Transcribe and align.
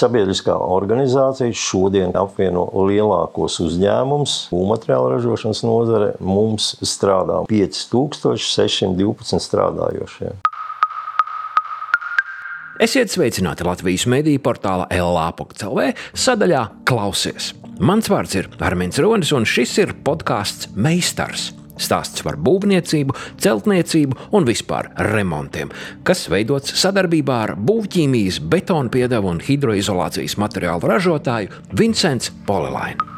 sabiedriskā 0.00 0.56
organizācija 0.56 1.54
šodien 1.56 2.14
apvieno 2.18 2.66
lielākos 2.88 3.60
uzņēmumus. 3.66 4.36
Būvmateriālu 4.54 5.14
ražošanas 5.14 5.64
nozare 5.66 6.12
mums 6.24 6.74
strādā 6.82 7.42
5612 7.50 9.44
strādājošie. 9.46 10.34
Esiet 12.80 13.12
sveicināti 13.12 13.60
Latvijas 13.66 14.06
mediju 14.08 14.40
portāla 14.40 14.86
LA.CLV 14.88 15.90
sadaļā 16.16 16.62
Klausies. 16.88 17.52
Mans 17.80 18.08
vārds 18.08 18.38
ir 18.40 18.48
Armīns 18.64 19.00
Ronis, 19.04 19.34
un 19.36 19.44
šis 19.44 19.76
ir 19.84 19.92
podkāsts 20.04 20.72
Meistars. 20.76 21.50
Stāsts 21.80 22.24
par 22.26 22.38
būvniecību, 22.40 23.16
celtniecību 23.40 24.30
un 24.36 24.48
vispār 24.48 24.92
remontiem, 25.10 25.72
kas 26.06 26.26
veidots 26.32 26.76
sadarbībā 26.80 27.38
ar 27.48 27.56
būvķīmijas, 27.58 28.42
betona 28.52 28.92
piedevu 28.92 29.32
un 29.34 29.44
hidroizolācijas 29.44 30.38
materiālu 30.40 30.92
ražotāju 30.94 31.64
Vincents 31.76 32.34
Polilainu. 32.46 33.09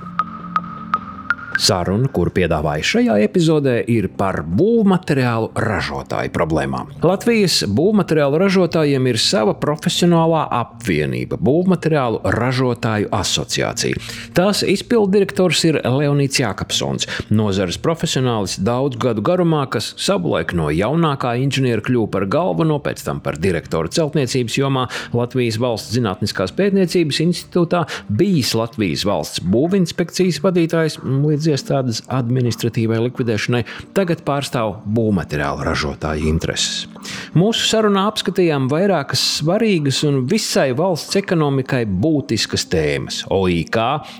Saruna, 1.61 2.09
kuru 2.13 2.33
piedāvāju 2.33 2.87
šajā 2.87 3.17
epizodē, 3.27 3.75
ir 3.91 4.09
par 4.17 4.41
būvmateriālu 4.47 5.51
ražotāju 5.59 6.33
problēmām. 6.35 6.93
Latvijas 7.05 7.63
būvmateriālu 7.69 8.41
ražotājiem 8.41 9.09
ir 9.11 9.19
sava 9.21 9.55
profesionālā 9.59 10.47
apvienība- 10.57 11.39
Būvmateriālu 11.49 12.23
ražotāju 12.25 13.11
asociācija. 13.13 14.01
Tās 14.35 14.63
izpilddirektors 14.63 15.65
ir 15.69 15.81
Leonīts 15.85 16.41
Jākapsons, 16.41 17.07
nozares 17.31 17.79
profesionālis 17.79 18.59
daudzu 18.59 18.99
gadu 18.99 19.23
garumā, 19.23 19.69
kas 19.69 19.95
savulaik 19.97 20.55
no 20.55 20.71
jaunākā 20.71 21.37
inženiera 21.43 21.83
kļuva 21.83 22.11
par 22.11 22.27
galveno, 22.27 22.81
pēc 22.81 23.05
tam 23.05 23.21
par 23.21 23.37
direktoru 23.37 23.89
celtniecības 23.89 24.57
jomā 24.57 24.89
Latvijas 25.13 25.59
Valsts 25.59 25.97
Zinātniskās 25.97 26.53
pētniecības 26.53 27.21
institūtā, 27.21 27.87
bijis 28.09 28.55
Latvijas 28.55 29.05
valsts 29.05 29.41
būvinspekcijas 29.41 30.41
vadītājs 30.41 30.99
līdz 31.03 31.43
līdz 31.43 31.52
iestādes 31.53 32.03
administratīvai 32.13 33.01
likvidēšanai, 33.09 33.63
tagad 33.97 34.25
pārstāv 34.27 34.81
būvmateriālu 34.97 35.69
ražotāju 35.69 36.29
intereses. 36.33 36.87
Mūsu 37.33 37.65
sarunā 37.65 38.05
apskatījām 38.11 38.67
vairākas 38.69 39.21
svarīgas 39.39 40.03
un 40.05 40.19
visai 40.29 40.75
valsts 40.77 41.17
ekonomikai 41.17 41.87
būtiskas 41.87 42.67
tēmas- 42.69 43.23
OIK, 43.39 43.79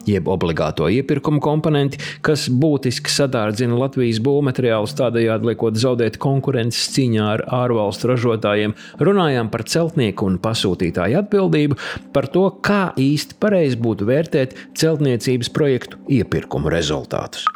jeb 0.09 0.31
obligāto 0.33 0.89
iepirkumu 0.89 1.41
komponenti, 1.45 2.01
kas 2.23 2.49
būtiski 2.49 3.13
sadārdzina 3.13 3.77
Latvijas 3.77 4.19
būvmateriālus, 4.25 4.97
tādējādi 4.97 5.51
liekot 5.51 5.75
zaudēt 5.75 6.17
konkurences 6.19 6.89
cīņā 6.97 7.29
ar 7.35 7.45
ārvalstu 7.49 8.09
ražotājiem. 8.15 8.75
Runājām 8.99 9.51
par 9.51 9.65
celtnieku 9.65 10.27
un 10.27 10.39
pasūtītāju 10.39 11.21
atbildību, 11.25 11.77
par 12.13 12.29
to, 12.29 12.49
kā 12.63 12.95
īsti 12.97 13.37
pareizi 13.39 13.77
būtu 13.77 14.09
vērtēt 14.09 14.57
celtniecības 14.75 15.53
projektu 15.53 16.01
iepirkumu 16.09 16.73
rezultātu 16.73 16.83
rezultātus. 16.83 17.47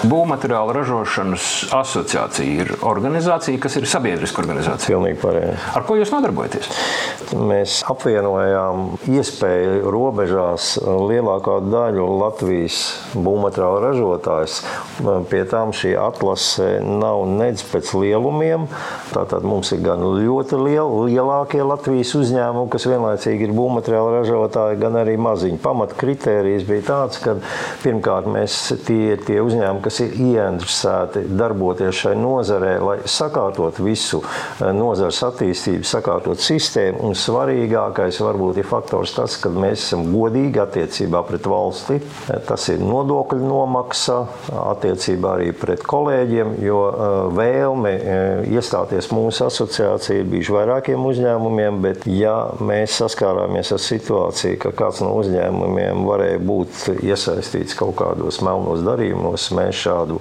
Būvmateriālu 0.00 0.72
ražošanas 0.72 1.46
asociācija 1.76 2.62
ir 2.64 2.70
organizācija, 2.88 3.60
kas 3.60 3.74
ir 3.76 3.84
sabiedriska 3.90 4.40
organizācija. 4.40 4.94
Pilnīgi 4.94 5.18
pareizi. 5.20 5.58
Ar 5.76 5.84
ko 5.84 5.96
jūs 5.98 6.12
nodarbojaties? 6.14 6.70
Mēs 7.36 7.74
apvienojām 7.90 8.94
iespēju 9.12 9.90
robežās 9.92 10.72
lielākā 10.80 11.58
daļu 11.66 12.06
Latvijas 12.16 12.78
būvmateriālu 13.12 13.82
ražotājus. 13.84 14.56
Pie 15.28 15.42
tām 15.50 15.74
šī 15.76 15.92
atlase 16.00 16.70
nav 16.80 17.26
nedz 17.28 17.66
pēc 17.68 17.92
lielumiem. 18.00 18.70
Tātad 19.12 19.44
mums 19.44 19.74
ir 19.76 19.84
gan 19.84 20.00
ļoti 20.00 20.62
liel, 20.64 20.96
lielākie 21.10 21.60
Latvijas 21.60 22.14
uzņēmumi, 22.16 22.72
kas 22.72 22.88
vienlaicīgi 22.88 23.50
ir 23.50 23.54
būvmateriālu 23.58 24.16
ražotāji, 24.16 24.80
gan 24.80 24.96
arī 25.02 25.18
maziņi. 25.20 25.60
Pamat 25.60 25.92
kritērijs 26.00 26.64
bija 26.68 26.88
tāds, 26.88 27.20
ka 27.20 27.36
pirmkārt 27.84 28.32
mēs 28.32 28.58
tie, 28.88 29.20
tie 29.28 29.40
uzņēmumi, 29.44 29.89
kas 29.90 29.98
ir 30.04 30.12
ieinteresēti 30.22 31.24
darboties 31.34 31.96
šai 32.04 32.12
nozarē, 32.14 32.74
lai 32.78 32.96
sakārtot 33.10 33.80
visu 33.82 34.20
nozares 34.60 35.18
attīstību, 35.26 35.82
sakārtot 35.88 36.38
sistēmu. 36.38 37.00
Un 37.08 37.16
svarīgākais 37.18 38.20
varbūt 38.22 38.60
ir 38.62 38.68
faktors 38.70 39.16
tas, 39.16 39.34
ka 39.42 39.50
mēs 39.50 39.88
esam 39.88 40.04
godīgi 40.12 40.62
attiecībā 40.62 41.24
pret 41.26 41.48
valsti. 41.50 41.98
Tas 42.46 42.68
ir 42.70 42.84
nodokļu 42.84 43.42
nomaksa, 43.42 44.20
attiecībā 44.60 45.34
arī 45.40 45.50
pret 45.58 45.82
kolēģiem, 45.90 46.54
jo 46.62 46.78
vēlme 47.34 47.96
iestāties 48.54 49.10
mūsu 49.10 49.48
asociācijā 49.48 50.20
ir 50.20 50.30
bijuši 50.30 50.54
vairākiem 50.54 51.08
uzņēmumiem, 51.10 51.82
bet 51.82 52.06
ja 52.06 52.36
mēs 52.62 53.00
saskārāmies 53.02 53.74
ar 53.74 53.82
situāciju, 53.82 54.60
ka 54.62 54.74
kāds 54.84 55.02
no 55.02 55.16
uzņēmumiem 55.18 56.06
varēja 56.06 56.38
būt 56.46 57.02
iesaistīts 57.02 57.74
kaut 57.80 57.96
kādos 57.98 58.38
melnos 58.46 58.86
darījumos, 58.86 59.50
mēs 59.56 59.69
šādu 59.74 60.18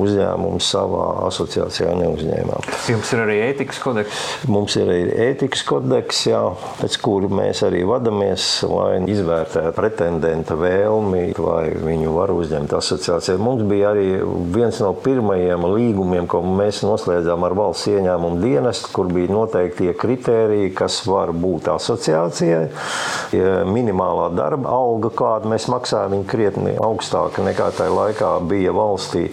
uzņēmumu 0.00 0.60
savā 0.62 1.06
asociācijā 1.28 1.92
neuzņēmām. 2.00 2.70
Jums 2.92 3.12
ir 3.12 3.22
arī 3.24 3.38
ētikas 3.50 3.82
kodeks? 3.82 4.22
Mums 4.52 4.76
ir 4.80 4.88
arī 4.88 5.02
ētikas 5.28 5.64
kodeks, 5.68 6.22
jā, 6.30 6.42
pēc 6.80 6.98
kura 7.02 7.30
mēs 7.32 7.62
arī 7.66 7.82
vadāmies, 7.88 8.46
lai 8.70 9.02
izvērtētu 9.12 9.74
pretendenta 9.76 10.56
vēlmi, 10.58 11.24
vai 11.36 11.66
viņu 11.76 12.14
var 12.16 12.32
uzņemt 12.34 12.72
asociācijā. 12.78 13.36
Mums 13.42 13.66
bija 13.68 13.92
arī 13.92 14.08
viens 14.54 14.80
no 14.82 14.92
pirmajiem 15.04 15.66
līgumiem, 15.74 16.28
ko 16.30 16.42
mēs 16.46 16.82
noslēdzām 16.86 17.44
ar 17.46 17.56
valsts 17.58 17.90
ieņēmumu 17.92 18.40
dienestu, 18.42 18.92
kur 18.94 19.10
bija 19.12 19.32
noteikti 19.32 19.82
tie 19.82 19.92
kritēriji, 19.98 20.72
kas 20.76 21.00
var 21.08 21.32
būt 21.34 21.70
asociācijai. 21.72 22.64
Minimālā 23.66 24.28
darba 24.36 24.70
alga, 24.76 25.10
kādu 25.16 25.50
mēs 25.50 25.66
maksājam, 25.72 26.14
ir 26.18 26.28
krietni 26.30 26.74
augstāka 26.78 27.42
nekā 27.42 27.70
tajā 27.78 27.90
laikā 27.96 28.32
bija 28.50 28.70
valsts 28.76 28.91
valstī. 28.92 29.26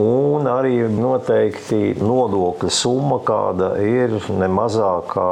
Un 0.00 0.46
arī 0.48 0.86
noteikti 0.88 1.96
nodokļa 1.98 2.70
summa, 2.72 3.18
kāda 3.26 3.72
ir 3.82 4.14
ne 4.38 4.48
mazākā 4.50 5.30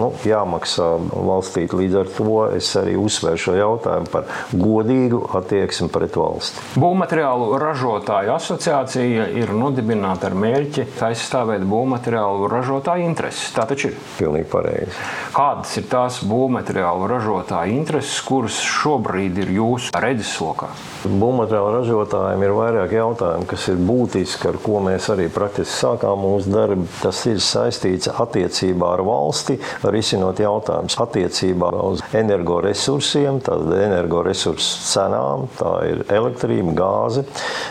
nu, 0.00 0.10
jāmaksā 0.26 0.88
valstī. 1.10 1.66
Līdz 1.70 1.98
ar 2.00 2.12
to 2.16 2.36
es 2.56 2.70
arī 2.78 2.96
uzsveru 3.00 3.40
šo 3.40 3.56
jautājumu 3.58 4.10
par 4.12 4.28
godīgu 4.54 5.22
attieksmi 5.40 5.90
pret 5.92 6.16
valsti. 6.18 6.64
Būvmateriālu 6.80 7.50
ražotāju 7.60 8.34
asociācija 8.36 9.28
ir 9.40 9.52
nodibināta 9.56 10.30
ar 10.30 10.38
mērķi 10.38 10.86
aizstāvēt 11.10 11.66
būvmateriālu 11.68 12.48
ražotāju 12.52 13.08
intereses. 13.08 13.50
Tā 13.56 13.66
taču 13.70 13.90
ir. 13.90 13.98
Pilnīgi 14.18 14.48
pareizi. 14.50 14.94
Kādas 15.34 15.74
ir 15.80 15.88
tās 15.90 16.20
būvmateriālu 16.30 17.10
ražotāju 17.10 17.74
intereses, 17.74 18.20
kuras 18.26 18.58
šobrīd 18.62 19.42
ir 19.44 19.54
jūsu 19.58 19.94
redzeslokā? 19.94 20.70
Būvmateriālu 21.04 21.76
ražotājiem 21.80 22.46
ir 22.46 22.56
vairāk 22.56 22.94
jautājumu 22.94 22.99
jautājumi, 23.00 23.48
kas 23.50 23.66
ir 23.72 23.80
būtiski, 23.88 24.50
ar 24.50 24.60
ko 24.62 24.80
mēs 24.84 25.08
arī 25.12 25.28
praktiski 25.32 25.74
sākām 25.74 26.22
mūsu 26.24 26.52
darbu. 26.52 26.86
Tas 27.02 27.22
ir 27.30 27.40
saistīts 27.44 28.10
attiecībā 28.12 28.94
ar 28.96 29.04
valsti, 29.06 29.58
risinot 29.90 30.40
jautājumus 30.42 30.98
attiecībā 31.00 31.72
uz 31.88 32.04
energoresursiem, 32.16 33.40
tad 33.44 33.68
energoresursu 33.74 34.84
cenām, 34.90 35.46
tā 35.58 35.74
ir 35.88 36.04
elektrība, 36.12 36.74
gāze, 36.76 37.24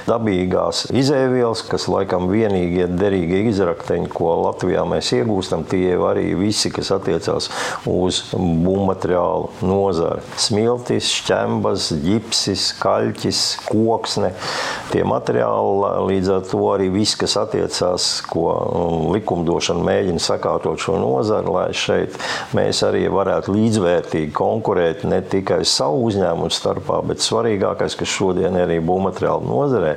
dabīgās 0.09 0.85
izēvielas, 0.95 1.63
kas 1.69 1.87
laikam 1.91 2.29
vienīgie 2.31 2.87
derīgie 2.91 3.45
izrakteņi, 3.51 4.09
ko 4.13 4.33
Latvijā 4.45 4.85
mēs 4.89 5.13
iegūstam, 5.17 5.65
tie 5.69 5.95
arī 5.95 6.33
visi, 6.39 6.71
kas 6.73 6.91
attiecās 6.95 7.49
uz 7.89 8.21
būvmateriālu 8.33 9.65
nozari. 9.65 10.23
Smiltis, 10.39 11.09
šķembas, 11.19 11.89
ģipsis, 12.03 12.69
kaļķis, 12.81 13.43
koksne. 13.69 14.33
Tie 14.89 15.03
materiāli, 15.19 15.89
līdz 16.09 16.31
ar 16.33 16.43
to 16.47 16.61
arī 16.71 16.89
viss, 16.93 17.17
kas 17.19 17.35
attiecās, 17.39 18.07
ko 18.29 18.45
um, 18.49 19.09
likumdošana 19.13 19.83
mēģina 19.85 20.21
sakārtot 20.23 20.79
šo 20.81 20.97
nozari, 21.01 21.51
lai 21.51 21.67
šeit 21.75 22.15
mēs 22.57 22.81
arī 22.87 23.05
varētu 23.11 23.53
līdzvērtīgi 23.55 24.31
konkurēt 24.35 25.05
ne 25.09 25.21
tikai 25.21 25.61
savu 25.67 26.05
uzņēmumu 26.09 26.51
starpā, 26.53 27.01
bet 27.09 27.23
svarīgākais, 27.23 27.97
kas 27.99 28.11
šodien 28.11 28.57
ir 28.57 28.67
arī 28.67 28.79
būvmateriālu 28.85 29.47
nozarē, 29.49 29.95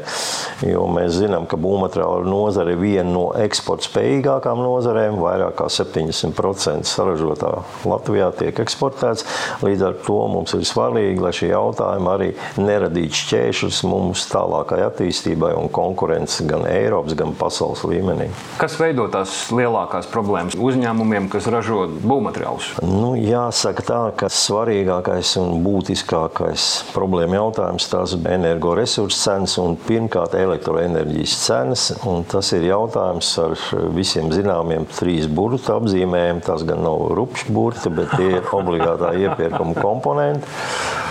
jo 0.67 0.87
mēs 0.93 1.17
zinām, 1.21 1.47
ka 1.51 1.59
būvmateriālu 1.61 2.29
nozare 2.29 2.75
ir 2.75 2.83
viena 2.83 3.09
no 3.13 3.27
eksporta 3.39 3.89
spējīgākām 3.89 4.63
nozarēm, 4.63 5.21
vairāk 5.23 5.59
kā 5.61 5.69
70% 5.73 6.89
saražotā 6.89 7.55
Latvijā 7.89 8.31
tiek 8.39 8.63
eksportēts. 8.65 9.27
Līdz 9.63 9.87
ar 9.89 9.99
to 10.07 10.21
mums 10.33 10.55
ir 10.57 10.67
svarīgi, 10.67 11.21
lai 11.23 11.35
šie 11.37 11.53
jautājumi 11.53 12.13
arī 12.13 12.31
neradītu 12.61 13.23
šķēršļus 13.23 13.83
mums 13.89 14.27
tālākai 14.33 14.83
attīstībai 14.87 15.12
attīstībai 15.13 15.53
un 15.57 15.69
konkurences 15.73 16.47
gan 16.49 16.65
Eiropas, 16.67 17.15
gan 17.19 17.35
pasaules 17.37 17.85
līmenī. 17.85 18.31
Kas 18.61 18.79
veido 18.81 19.07
tās 19.13 19.51
lielākās 19.53 20.09
problēmas 20.13 20.57
uzņēmumiem, 20.57 21.29
kas 21.33 21.49
ražo 21.53 21.85
būvmateriālus? 22.03 22.73
Nu, 22.83 23.13
jāsaka 23.17 23.85
tā, 23.85 24.01
ka 24.17 24.31
svarīgākais 24.33 25.37
un 25.41 25.61
būtiskākais 25.65 26.69
problēma 26.95 27.41
jautājums 27.41 27.89
tās 27.93 28.17
ir 28.17 28.31
energoresursu 28.33 29.19
cenas 29.19 29.59
un 29.61 29.77
pirmkārt 29.87 30.37
elektroenerģijas 30.39 31.37
cenas. 31.45 31.87
Tas 32.33 32.53
ir 32.57 32.67
jautājums 32.71 33.35
ar 33.43 33.57
visiem 33.93 34.33
zināmiem 34.33 34.89
trīs 34.97 35.29
burbuļu 35.29 35.43
apzīmējumiem. 35.77 36.43
Tas 36.47 36.63
gan 36.67 36.81
nav 36.85 37.11
rupšs 37.19 37.51
burti, 37.53 37.91
bet 37.93 38.15
tie 38.17 38.39
ir 38.39 38.53
obligātā 38.55 39.13
iepirkuma 39.19 39.75
komponenti, 39.77 40.49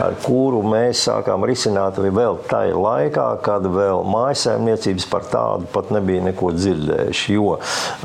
ar 0.01 0.15
kuru 0.23 0.61
mēs 0.65 1.05
sākām 1.07 1.45
risināt 1.47 1.99
vēl 2.01 2.39
tajā 2.49 2.77
laikā, 2.77 3.27
kad 3.45 3.65
vēl 3.69 4.03
mājsaimniecības 4.09 5.07
par 5.11 5.27
tādu 5.31 5.69
pat 5.73 5.91
nebija 5.93 6.25
neko 6.29 6.51
dzirdējuši. 6.55 7.35
Jo 7.35 7.57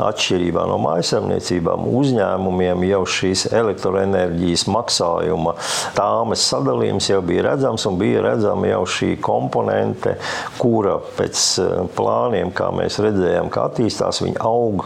atšķirībā 0.02 0.66
no 0.68 0.76
mājsaimniecībām 0.84 1.86
uzņēmumiem 1.96 2.84
jau 2.90 3.02
šīs 3.16 3.46
elektroenerģijas 3.56 4.66
maksājuma 4.70 5.56
tāmes 5.96 6.44
sadalījums 6.50 7.08
jau 7.10 7.22
bija 7.26 7.46
redzams 7.50 7.86
un 7.88 7.98
bija 8.00 8.22
redzama 8.24 8.70
jau 8.70 8.82
šī 8.96 9.12
komponente, 9.24 10.16
kura 10.60 10.98
pēc 11.16 11.44
eh, 11.62 11.74
plāniem, 11.96 12.52
kā 12.56 12.70
mēs 12.76 13.00
redzējām, 13.02 13.50
ka 13.52 13.68
attīstās, 13.70 14.22
viņa 14.24 14.44
aug 14.46 14.84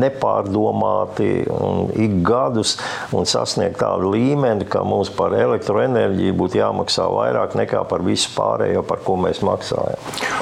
nepārdomāti 0.00 1.30
un 1.54 1.90
ik 2.00 2.20
gadus 2.26 2.76
un 3.16 3.28
sasniegt 3.28 3.80
tādu 3.80 4.12
līmeni, 4.14 4.68
ka 4.70 4.84
mums 4.86 5.10
par 5.14 5.34
elektroenerģiju 5.38 6.36
būtu 6.36 6.49
jāmaksā 6.56 7.06
vairāk 7.12 7.56
nekā 7.58 7.84
par 7.90 8.04
visu 8.06 8.32
pārējo, 8.36 8.82
par 8.86 9.02
ko 9.04 9.16
mēs 9.20 9.42
maksājam. 9.46 10.00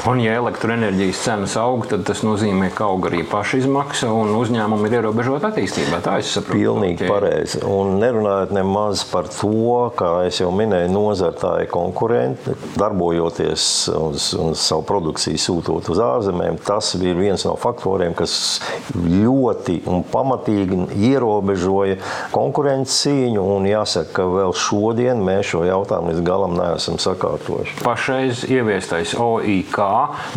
Un, 0.08 0.20
ja 0.22 0.36
elektroenerģijas 0.38 1.22
cenas 1.24 1.56
aug, 1.60 1.84
tad 1.90 2.04
tas 2.08 2.22
nozīmē, 2.24 2.70
ka 2.74 2.86
aug 2.88 3.08
arī 3.10 3.24
pašizmaksa 3.28 4.10
un 4.14 4.30
uzņēmumi 4.38 4.86
ir 4.88 4.98
ierobežoti 5.00 5.48
attīstībā. 5.50 5.98
Tā 6.04 6.18
es 6.22 6.30
saprotu. 6.36 6.60
Pilnīgi 6.62 7.08
pareizi. 7.10 7.60
Un 7.66 7.98
nerunājot 8.00 8.54
nemaz 8.54 9.02
par 9.10 9.26
to, 9.32 9.90
kā 9.98 10.12
es 10.28 10.38
jau 10.40 10.52
minēju, 10.54 10.92
nozara 10.94 11.34
tā 11.36 11.52
ir 11.64 11.70
konkurenti, 11.72 12.54
darbojoties 12.78 13.66
uz, 13.98 14.30
uz 14.38 14.62
savu 14.62 14.86
produkciju, 14.88 15.40
sūtot 15.42 15.90
uz 15.90 16.00
ārzemēm. 16.04 16.60
Tas 16.64 16.94
bija 17.00 17.18
viens 17.18 17.44
no 17.48 17.56
faktoriem, 17.58 18.14
kas 18.18 18.38
ļoti 18.94 19.80
un 19.90 20.06
pamatīgi 20.06 20.78
ierobežoja 21.10 21.98
konkurences 22.32 23.02
cīņu. 23.02 23.42
Un 23.58 23.66
jāsaka, 23.66 24.14
ka 24.20 24.28
vēl 24.30 24.54
šodien 24.54 25.20
mēs 25.26 25.50
šo 25.50 25.64
jautājumu 25.66 25.97
līdz 26.06 26.22
galam 26.26 26.54
neesam 26.58 26.98
sakārtojuši. 27.02 27.80
Pašreiz 27.82 28.44
ieviestais 28.48 29.14
OIK 29.18 29.78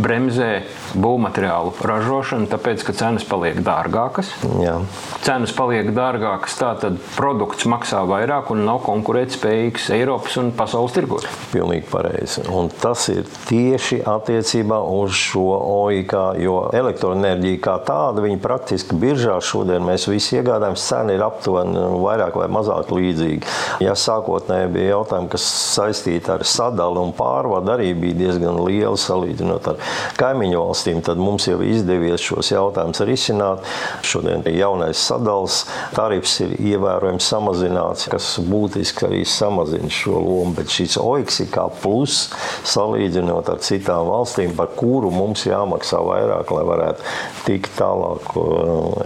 bremzē 0.01 0.49
būvmateriālu 0.97 1.73
ražošanu, 1.85 2.49
tāpēc, 2.51 2.85
ka 2.87 2.95
cenas 2.97 3.25
paliek 3.27 3.61
dārgākas. 3.65 4.31
Jā. 4.63 4.77
Cenas 5.25 5.53
paliek 5.55 5.91
dārgākas, 5.95 6.57
tātad 6.59 6.97
produkts 7.15 7.67
maksā 7.69 8.01
vairāk 8.09 8.51
un 8.53 8.65
nav 8.67 8.81
konkurētspējīgs 8.87 9.91
Eiropas 9.95 10.37
un 10.41 10.51
pasaules 10.57 10.95
tirgos. 10.95 11.27
Pilnīgi 11.53 11.87
pareizi. 11.91 12.45
Un 12.51 12.71
tas 12.81 13.07
ir 13.13 13.27
tieši 13.47 14.01
attiecībā 14.07 14.81
uz 14.97 15.15
šo 15.17 15.45
OIK, 15.59 16.15
jo 16.41 16.57
elektroenerģija 16.75 17.61
kā 17.63 17.77
tāda, 17.87 18.23
viņa 18.25 18.41
praktiski 18.43 18.97
biržā 19.01 19.37
šodien 19.43 19.85
mēs 19.85 20.07
visi 20.09 20.39
iegādājamies, 20.39 20.87
cena 20.91 21.15
ir 21.15 21.23
aptuveni 21.25 21.85
vairāk 22.01 22.37
vai 22.39 22.47
mazāk 22.51 22.91
līdzīga. 22.95 23.55
Ja 23.83 23.95
sākotnēji 23.97 24.71
bija 24.75 24.95
jautājumi, 24.95 25.29
kas 25.31 25.40
saistīti 25.45 26.31
ar 26.33 26.45
sadali 26.47 27.01
un 27.01 27.13
pārvadu, 27.15 27.73
arī 27.73 27.91
bija 27.97 28.17
diezgan 28.23 28.59
liela 28.65 28.97
salīdzinot 28.99 29.69
ar 29.71 29.93
kaimiņu 30.19 30.61
valstīm, 30.61 31.01
tad 31.05 31.21
mums 31.21 31.47
jau 31.49 31.59
izdevies 31.65 32.23
šos 32.23 32.51
jautājumus 32.53 33.03
risināt. 33.07 33.65
Šodien 34.05 34.45
jaunais 34.51 34.99
sadals 35.01 35.63
tarifs 35.95 36.37
ir 36.45 36.55
ievērojami 36.59 37.23
samazināts, 37.23 38.09
kas 38.11 38.33
būtiski 38.45 39.07
arī 39.09 39.21
samazina 39.27 39.89
šo 39.91 40.19
lomu, 40.19 40.55
bet 40.57 40.71
šis 40.73 40.97
OIKS 41.01 41.43
ir 41.45 41.51
kā 41.53 41.67
plus 41.81 42.27
salīdzinot 42.67 43.49
ar 43.51 43.61
citām 43.63 44.09
valstīm, 44.11 44.55
par 44.57 44.71
kuru 44.77 45.11
mums 45.13 45.45
jāmaksā 45.47 46.01
vairāk, 46.05 46.51
lai 46.55 46.65
varētu 46.67 47.07
tikt 47.47 47.73
tālāk 47.79 48.31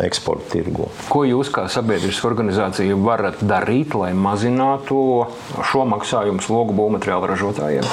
eksporta 0.05 0.51
tirgu. 0.55 0.89
Ko 1.11 1.23
jūs 1.27 1.51
kā 1.53 1.67
sabiedriska 1.71 2.27
organizācija 2.29 2.97
varat 2.99 3.41
darīt, 3.45 3.95
lai 3.97 4.11
mazinātu 4.17 4.99
šo 5.69 5.85
maksājumu 5.89 6.24
slogu 6.45 6.75
būvmateriālu 6.77 7.29
ražotājiem? 7.33 7.85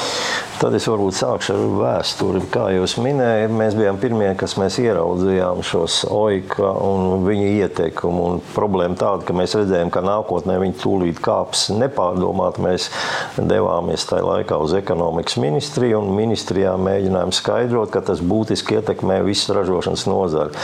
Tad 0.62 0.76
es 0.78 0.84
varbūt 0.86 1.16
sākšu 1.18 1.54
ar 1.56 1.62
vēsturi. 1.74 2.40
Kā 2.54 2.68
jūs 2.70 2.92
minējāt, 3.02 3.50
mēs 3.50 3.74
bijām 3.74 3.96
pirmie, 3.98 4.28
kas 4.38 4.54
ieraudzījām 4.78 5.58
šos 5.66 6.04
oika 6.06 6.68
un 6.86 7.24
viņu 7.24 7.48
ieteikumu. 7.64 8.20
Un 8.22 8.42
problēma 8.54 8.94
tāda, 9.00 9.26
ka 9.26 9.34
mēs 9.34 9.56
redzējām, 9.58 9.90
ka 9.90 10.04
nākotnē 10.06 10.60
viņi 10.62 10.76
tūlīt 10.78 11.18
kāps 11.24 11.64
nepārdomāt. 11.74 12.60
Mēs 12.62 12.92
devāmies 13.34 14.06
tajā 14.06 14.22
laikā 14.28 14.60
uz 14.62 14.76
ekonomikas 14.78 15.40
ministriju 15.42 15.98
un 15.98 16.12
ministrijā 16.14 16.76
mēģinājām 16.78 17.34
skaidrot, 17.34 17.90
ka 17.90 18.04
tas 18.12 18.22
būtiski 18.22 18.78
ietekmē 18.78 19.18
visu 19.26 19.58
ražošanas 19.58 20.06
nozari. 20.06 20.54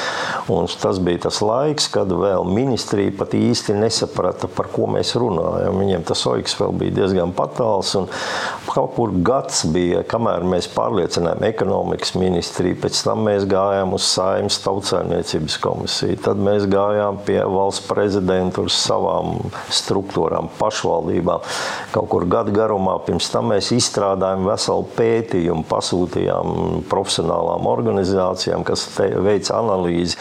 Un 0.54 0.70
tas 0.78 1.02
bija 1.02 1.24
tas 1.26 1.42
laiks, 1.42 1.90
kad 1.90 2.14
vēl 2.14 2.46
ministrija 2.46 3.16
pat 3.18 3.34
īsti 3.34 3.74
nesaprata, 3.82 4.46
par 4.46 4.70
ko 4.70 4.86
mēs 4.94 5.16
runājam. 5.18 5.82
Viņiem 5.82 6.06
tas 6.06 6.22
oiks 6.30 6.54
vēl 6.62 6.78
bija 6.84 7.00
diezgan 7.02 7.34
patāls 7.34 7.57
un 7.98 8.08
kaut 8.68 8.94
kur 8.96 9.12
gads 9.24 9.64
bija 9.72 10.02
kamēr 10.08 10.44
mēs 10.46 10.68
pārliecinājām 10.74 11.44
ekonomikas 11.48 12.14
ministriju, 12.18 12.78
pēc 12.82 13.00
tam 13.06 13.24
mēs 13.26 13.46
gājām 13.48 13.94
uz 13.96 14.06
saimnes 14.06 14.58
tautsājumniecības 14.64 15.58
komisiju, 15.64 16.18
tad 16.24 16.40
mēs 16.44 16.68
gājām 16.70 17.20
pie 17.26 17.40
valsts 17.42 17.86
prezidenta 17.88 18.64
uz 18.64 18.76
savām 18.76 19.48
struktūrām, 19.74 20.50
pašvaldībām. 20.58 21.46
Kaut 21.94 22.08
kur 22.12 22.26
gadu 22.30 22.54
garumā 22.56 22.98
pirms 23.06 23.30
tam 23.32 23.50
mēs 23.52 23.70
izstrādājām 23.76 24.46
veselu 24.48 24.86
pētījumu, 24.98 25.64
pasūtījām 25.70 26.84
profesionālām 26.90 27.68
organizācijām, 27.70 28.66
kas 28.68 28.86
veic 28.98 29.50
analīzi, 29.54 30.18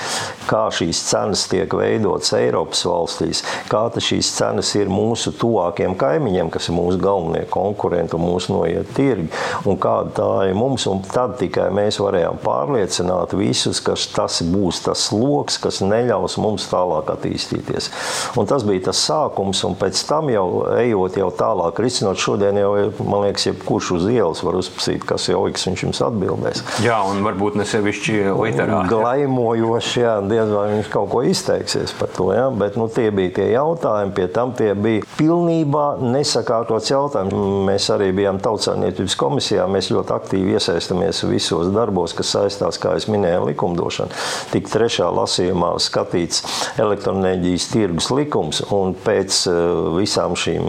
kā 0.47 0.67
šīs 0.73 1.03
cenas 1.09 1.45
tiek 1.51 1.71
veidotas 1.77 2.33
Eiropas 2.37 2.85
valstīs, 2.87 3.43
kā 3.71 3.85
šīs 3.97 4.29
cenas 4.37 4.73
ir 4.77 4.91
mūsu 4.91 5.33
tuvākiem 5.39 5.95
kaimiņiem, 5.99 6.51
kas 6.53 6.69
ir 6.69 6.77
mūsu 6.77 6.99
galvenie 7.27 7.45
konkurenti 7.49 8.15
un 8.15 8.23
mūsu 8.25 8.53
noiet 8.53 8.87
tirgi 8.95 9.29
un 9.67 9.77
kāda 9.77 10.13
tā 10.15 10.29
ir 10.49 10.55
mums. 10.55 10.87
Tad 11.11 11.37
tikai 11.39 11.69
mēs 11.73 11.99
varējām 11.99 12.39
pārliecināt 12.43 13.33
visus, 13.37 13.81
ka 13.83 13.95
tas 14.15 14.41
būs 14.45 14.83
tas 14.85 15.07
sloks, 15.09 15.57
kas 15.57 15.81
neļaus 15.81 16.37
mums 16.39 16.67
tālāk 16.71 17.09
attīstīties. 17.11 17.89
Un 18.37 18.47
tas 18.47 18.63
bija 18.67 18.87
tas 18.89 19.01
sākums, 19.07 19.63
un 19.67 19.75
pēc 19.75 19.99
tam 20.07 20.29
jau 20.31 20.47
ejot 20.77 21.17
jau 21.17 21.29
tālāk, 21.35 21.81
risinot 21.81 22.19
šodien, 22.21 22.57
jau, 22.61 22.71
man 23.03 23.25
liekas, 23.25 23.49
jebkurš 23.49 23.91
uz 23.97 24.07
ielas 24.11 24.43
var 24.45 24.57
uzprasīt, 24.59 25.03
kas 25.07 25.27
ir, 25.31 25.37
viņš 25.37 25.83
jums 25.87 26.01
atbildēs. 26.05 26.63
Jā, 26.85 26.99
un 27.09 27.23
varbūt 27.25 27.57
ne 27.59 27.65
sevišķi 27.67 28.17
literāri. 28.37 28.91
Glaimojoši, 28.91 30.03
jā, 30.03 30.15
diez 30.29 30.53
vai 30.53 30.67
viņš 30.75 30.91
kaut 30.93 31.11
ko 31.11 31.23
izteiksies 31.27 31.95
par 31.97 32.11
to, 32.15 32.29
jā, 32.35 32.47
bet 32.57 32.77
nu, 32.79 32.87
tie 32.91 33.09
bija 33.15 33.35
tie 33.39 33.49
jautājumi, 33.55 34.15
pie 34.17 34.27
tam 34.33 34.53
tie 34.57 34.71
bija 34.77 35.05
pilnībā 35.17 35.87
nesakārtots 36.03 36.91
jautājumi. 37.17 37.65
Mēs 37.67 37.89
arī 37.93 38.11
bijām 38.15 38.39
tautsājumniecības 38.43 39.15
komisija 39.17 39.37
komisijā 39.37 39.65
mēs 39.69 39.91
ļoti 39.93 40.13
aktīvi 40.15 40.55
iesaistamies 40.57 41.23
visos 41.27 41.69
darbos, 41.73 42.13
kas 42.17 42.31
saistās, 42.33 42.79
kā 42.81 42.95
jau 42.97 43.13
minēju, 43.13 43.45
likumdošanu. 43.51 44.15
Tik 44.51 44.69
trešā 44.71 45.09
lasījumā 45.13 45.73
skatīts 45.83 46.43
elektroenerģijas 46.81 47.67
tirgus 47.71 48.09
likums, 48.11 48.61
un 48.73 48.95
pēc 49.05 49.39
eh, 49.51 49.57
visām 49.97 50.35
šīm 50.37 50.65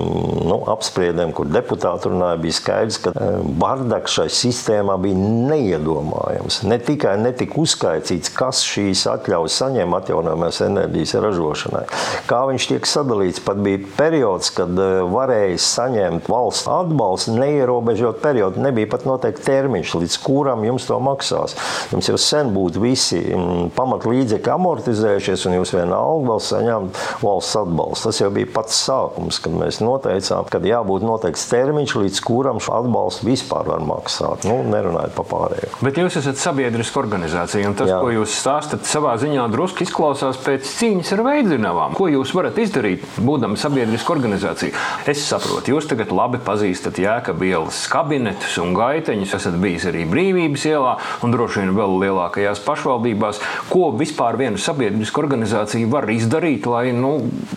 nu, 0.49 0.59
apspriedēm, 0.75 1.33
kur 1.37 1.49
deputāti 1.51 2.11
runāja, 2.11 2.41
bija 2.43 2.59
skaidrs, 2.59 3.01
ka 3.05 3.15
eh, 3.15 3.39
bardaks 3.61 4.19
šai 4.19 4.29
sistēmā 4.33 4.99
bija 5.03 5.19
neiedomājams. 5.49 6.63
Ne 6.69 6.81
tikai 6.83 7.17
netika 7.23 7.59
uzskaitīts, 7.63 8.33
kas 8.37 8.63
šīs 8.67 9.07
atļaujas 9.11 9.59
saņem 9.63 9.97
atjaunojamās 9.99 10.63
enerģijas 10.67 11.17
ražošanai, 11.25 11.85
kā 12.29 12.45
viņš 12.51 12.71
tiek 12.73 12.89
sadalīts. 12.89 13.43
Pat 13.49 13.61
bija 13.65 13.81
periods, 13.99 14.53
kad 14.55 14.77
eh, 14.77 15.01
varēja 15.09 15.59
saņemt 15.69 16.29
valsts 16.29 16.38
atbalstu 16.47 17.35
neierobežot 17.39 18.23
periodu 18.23 18.63
nebija 18.63 18.91
pat 18.91 19.07
noteikti 19.09 19.45
termiņš, 19.49 19.95
līdz 20.03 20.19
kuram 20.25 20.65
jums 20.67 20.87
to 20.89 20.99
maksās. 21.03 21.57
Jums 21.93 22.11
jau 22.11 22.19
sen 22.21 22.53
būtu 22.55 22.83
visi 22.83 23.21
mm, 23.21 23.71
pamatlīdzekļi 23.77 24.55
amortizējušies, 24.55 25.47
un 25.49 25.59
jūs 25.59 25.75
vienalga 25.77 26.29
vēl 26.33 26.43
saņemt 26.49 27.03
valsts 27.25 27.59
atbalstu. 27.63 28.09
Tas 28.09 28.21
jau 28.23 28.31
bija 28.35 28.51
pats 28.55 28.79
sākums, 28.87 29.41
kad 29.45 29.55
mēs 29.59 29.81
noteicām, 29.85 30.49
ka 30.49 30.61
jābūt 30.65 31.07
noteikts 31.07 31.47
termiņš, 31.51 31.97
līdz 32.03 32.23
kuram 32.27 32.61
šo 32.63 32.77
atbalstu 32.83 33.29
vispār 33.29 33.69
var 33.69 33.85
maksāt. 33.85 34.47
Nu, 34.49 34.61
nerunājot 34.69 35.15
par 35.17 35.29
pārējo. 35.33 35.73
Bet 35.85 36.01
jūs 36.01 36.19
esat 36.21 36.41
sabiedriska 36.41 37.01
organizācija, 37.01 37.69
un 37.69 37.77
tas, 37.79 37.91
Jā. 37.91 38.01
ko 38.03 38.13
jūs 38.13 38.37
stāstat, 38.37 38.85
savā 38.89 39.15
ziņā 39.21 39.47
drusku 39.53 39.85
izklausās 39.87 40.41
pēc 40.45 40.69
cīņas 40.69 41.15
ar 41.17 41.25
veidzinavām. 41.27 41.97
Ko 41.99 42.11
jūs 42.13 42.35
varat 42.37 42.59
izdarīt, 42.61 43.05
būdama 43.25 43.59
sabiedriska 43.61 44.13
organizācija? 44.15 44.77
Es 45.09 45.25
saprotu, 45.25 45.73
jūs 45.73 45.89
tagad 45.89 46.13
labi 46.13 46.28
pazīstat 46.45 46.99
Jēkabielas 47.01 47.79
kabinetus 47.89 48.59
un 48.61 48.75
gaiteņus, 48.77 49.33
esat 49.39 49.57
bijis 49.63 49.87
arī 49.89 50.05
Brīvības 50.11 50.67
ielā 50.69 50.93
un 51.25 51.33
droši 51.33 51.63
vien 51.63 51.73
vēl 51.77 51.97
lielākajās 52.03 52.61
pašvaldībās. 52.67 53.41
Ko 53.73 53.89
vispār 53.97 54.37
viena 54.37 54.61
sabiedriska 54.61 55.23
organizācija 55.23 55.89
var 55.89 56.09
izdarīt, 56.13 56.69
lai 56.69 56.93
nu, 56.93 57.15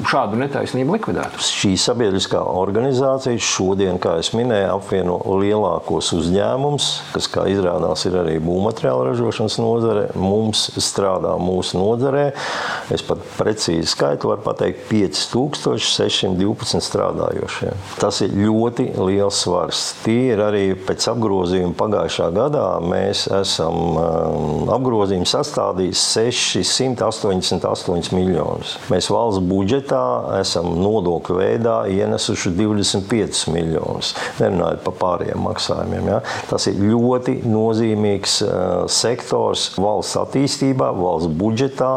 šādu 0.08 0.40
netaisnību 0.40 0.96
likvidētu? 0.96 1.44
Šī 1.44 1.74
sabiedriskā 1.82 2.40
organizācija 2.40 3.42
šodien, 3.44 4.00
kā 4.02 4.16
jau 4.22 4.40
minēju, 4.40 4.70
apvieno 4.78 5.18
lielākos 5.42 6.14
uzņēmumus, 6.16 6.90
kas, 7.16 7.28
kā 7.32 7.46
izrādās, 7.52 8.06
ir 8.08 8.16
arī 8.22 8.38
būvmateriālu 8.44 9.10
ražošanas 9.10 9.60
nozare. 9.62 10.08
Mums 10.16 10.70
strādā 10.80 11.36
mūsu 11.42 11.80
nozarē. 11.82 12.30
Es 12.94 13.04
pat 13.06 13.22
precīzi 13.38 13.90
skaitu 13.92 14.32
varu 14.32 14.46
pateikt 14.46 14.88
5612 14.92 16.82
strādājošie. 16.86 17.74
Tas 18.02 18.22
ir 18.26 18.36
ļoti 18.38 18.61
liels 18.70 19.42
svars. 19.44 19.82
Tie 20.06 20.34
ir 20.34 20.42
arī 20.44 20.64
pēc 20.88 21.08
apgrozījuma 21.12 21.76
pagājušā 21.80 22.30
gadā. 22.36 22.66
Mēs 22.84 23.26
esam 23.34 23.98
um, 23.98 24.70
apgrozījumu 24.74 25.28
sastādījis 25.30 26.04
688 26.16 28.16
miljonus. 28.16 28.78
Mēs 28.92 29.10
valsts 29.12 29.44
budžetā 29.50 30.04
esam 30.40 30.74
nodokļu 30.82 31.40
veidā 31.40 31.78
ienesuši 31.92 32.54
25 32.58 33.46
miljonus. 33.56 34.14
Nerunājot 34.40 34.84
par 34.88 34.98
pārējiem 35.02 35.46
maksājumiem. 35.48 36.12
Ja? 36.14 36.22
Tas 36.50 36.68
ir 36.72 36.82
ļoti 36.82 37.40
nozīmīgs 37.48 38.40
uh, 38.46 38.52
sektors 38.92 39.70
valsts 39.80 40.20
attīstībā, 40.22 40.92
valsts 40.98 41.32
budžetā 41.42 41.94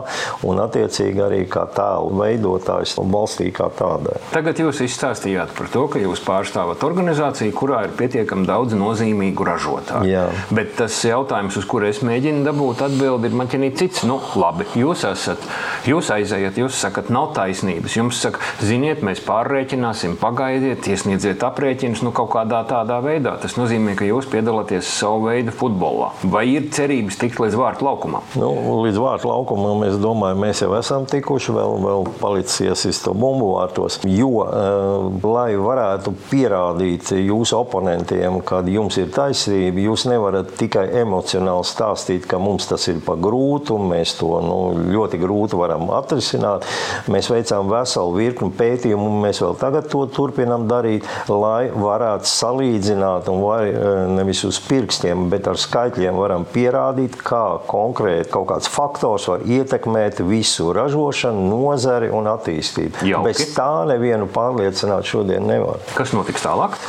un 0.47 0.63
attiecīgi 0.65 1.25
arī 1.25 1.43
kā 1.51 1.67
tēlu 1.75 2.15
veidotājs 2.21 2.97
valstī 2.99 3.51
kā 3.55 3.69
tādai. 3.75 4.19
Tagad 4.33 4.61
jūs 4.61 4.83
izstāstījāt 4.85 5.55
par 5.57 5.71
to, 5.73 5.87
ka 5.91 6.01
jūs 6.03 6.23
pārstāvat 6.45 6.83
organizāciju, 6.85 7.53
kurā 7.57 7.85
ir 7.87 7.95
pietiekami 7.97 8.45
daudz 8.49 8.75
nozīmīgu 8.77 9.47
ražotāju. 9.49 10.09
Jā. 10.11 10.25
Bet 10.55 10.75
tas 10.79 10.97
jautājums, 11.07 11.57
uz 11.57 11.65
kuru 11.69 11.89
es 11.89 12.03
mēģinu 12.05 12.45
dabūt 12.45 12.85
atbildi, 12.85 13.31
ir 13.31 13.39
man 13.39 13.49
ķinīt 13.49 13.79
cits. 13.81 14.03
Nu, 14.05 14.19
labi, 14.37 14.67
jūs 14.77 15.07
esat, 15.09 15.41
jūs 15.89 16.11
aizējat, 16.13 16.61
jūs 16.61 16.77
sakat, 16.85 17.09
nav 17.15 17.33
taisnības. 17.37 17.97
Jums 17.97 18.21
saka, 18.21 18.43
ziniet, 18.61 19.01
mēs 19.07 19.23
pārreķināsim, 19.25 20.19
pagaidiet, 20.21 20.85
iesniedziet 20.91 21.45
aprēķinus 21.49 22.05
nu, 22.05 22.13
kaut 22.15 22.33
kādā 22.35 22.61
tādā 22.69 23.01
veidā. 23.05 23.37
Tas 23.41 23.57
nozīmē, 23.57 23.97
ka 23.97 24.09
jūs 24.09 24.29
piedalāties 24.33 24.91
savu 25.01 25.31
veidu 25.31 25.55
futbolā. 25.57 26.13
Vai 26.29 26.45
ir 26.53 26.69
cerības 26.75 27.19
tikt 27.23 27.41
līdz 27.41 27.59
vārtu 27.61 27.89
laukumam? 27.89 28.27
Nu, 28.37 28.53
līdz 28.85 29.01
vārtu 29.01 29.31
laukumam, 29.33 29.87
es 29.89 29.97
domāju, 30.03 30.41
mēs 30.45 30.65
jau 30.65 30.75
esam 30.77 31.09
tikuši, 31.09 31.57
vēl, 31.57 31.79
vēl 31.89 32.09
palicis 32.21 32.61
iesist 32.69 33.07
to 33.07 33.17
bumbu 33.17 33.55
vārtos. 33.55 34.01
Jo, 34.09 34.31
uh, 34.45 35.25
lai 35.25 35.55
varētu 35.61 36.15
pierādīt 36.35 37.13
jūsu 37.15 37.59
oponentiem, 37.61 38.41
kad 38.47 38.67
jums 38.71 38.99
ir 38.99 39.13
taisnība, 39.15 39.83
jūs 39.85 40.07
nevarat 40.11 40.55
tikai 40.59 40.87
emocionāli 41.05 41.67
stāstīt, 41.69 42.27
ka 42.31 42.41
mums 42.43 42.67
tas 42.71 42.89
ir 42.91 43.01
pa 43.05 43.15
grūtu, 43.21 43.79
mēs 43.79 44.17
to 44.19 44.31
nu, 44.43 44.59
ļoti 44.95 45.21
grūti 45.23 45.59
varam 45.59 45.87
atrisināt. 45.95 46.67
Mēs 47.13 47.31
veicām 47.31 47.71
veselu 47.71 48.15
virkni 48.17 48.51
pētījumu, 48.59 49.07
un 49.13 49.23
mēs 49.25 49.43
vēl 49.45 49.55
tagad 49.61 49.89
to 49.93 50.05
turpinām 50.15 50.67
darīt, 50.71 51.07
lai 51.31 51.69
varētu 51.71 52.31
salīdzināt, 52.31 53.31
un 53.31 53.43
vai, 53.45 53.61
e, 53.71 53.95
nevis 54.19 54.43
uz 54.49 54.59
pirkstiem, 54.67 55.29
bet 55.33 55.49
ar 55.51 55.61
skaitļiem 55.61 56.19
varam 56.19 56.47
pierādīt, 56.51 57.21
kā 57.23 57.45
konkrēti 57.71 58.33
kaut 58.35 58.49
kāds 58.51 58.71
faktors 58.73 59.29
var 59.31 59.45
ietekmēt 59.47 60.25
visu 60.27 60.73
ražošanu, 60.75 61.47
nozari 61.53 62.11
un 62.15 62.29
attīstību. 62.33 63.05
Jauki. 63.07 63.31
Bez 63.31 63.55
tā 63.55 63.71
nevienu 63.89 64.27
pārliecināt 64.35 65.07
šodien 65.09 65.47
nevar. 65.47 65.83
Kas 65.95 66.15
notiks 66.25 66.45
tālāk? 66.45 66.81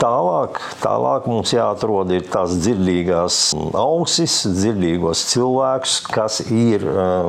Tālāk, 0.00 0.56
tālāk 0.80 1.26
mums 1.28 1.52
jāatrod 1.52 2.08
tās 2.32 2.54
dzirdīgās 2.56 3.52
ausis, 3.76 4.46
dzirdīgos 4.48 5.26
cilvēkus, 5.28 5.96
kas 6.08 6.40
ir, 6.48 6.86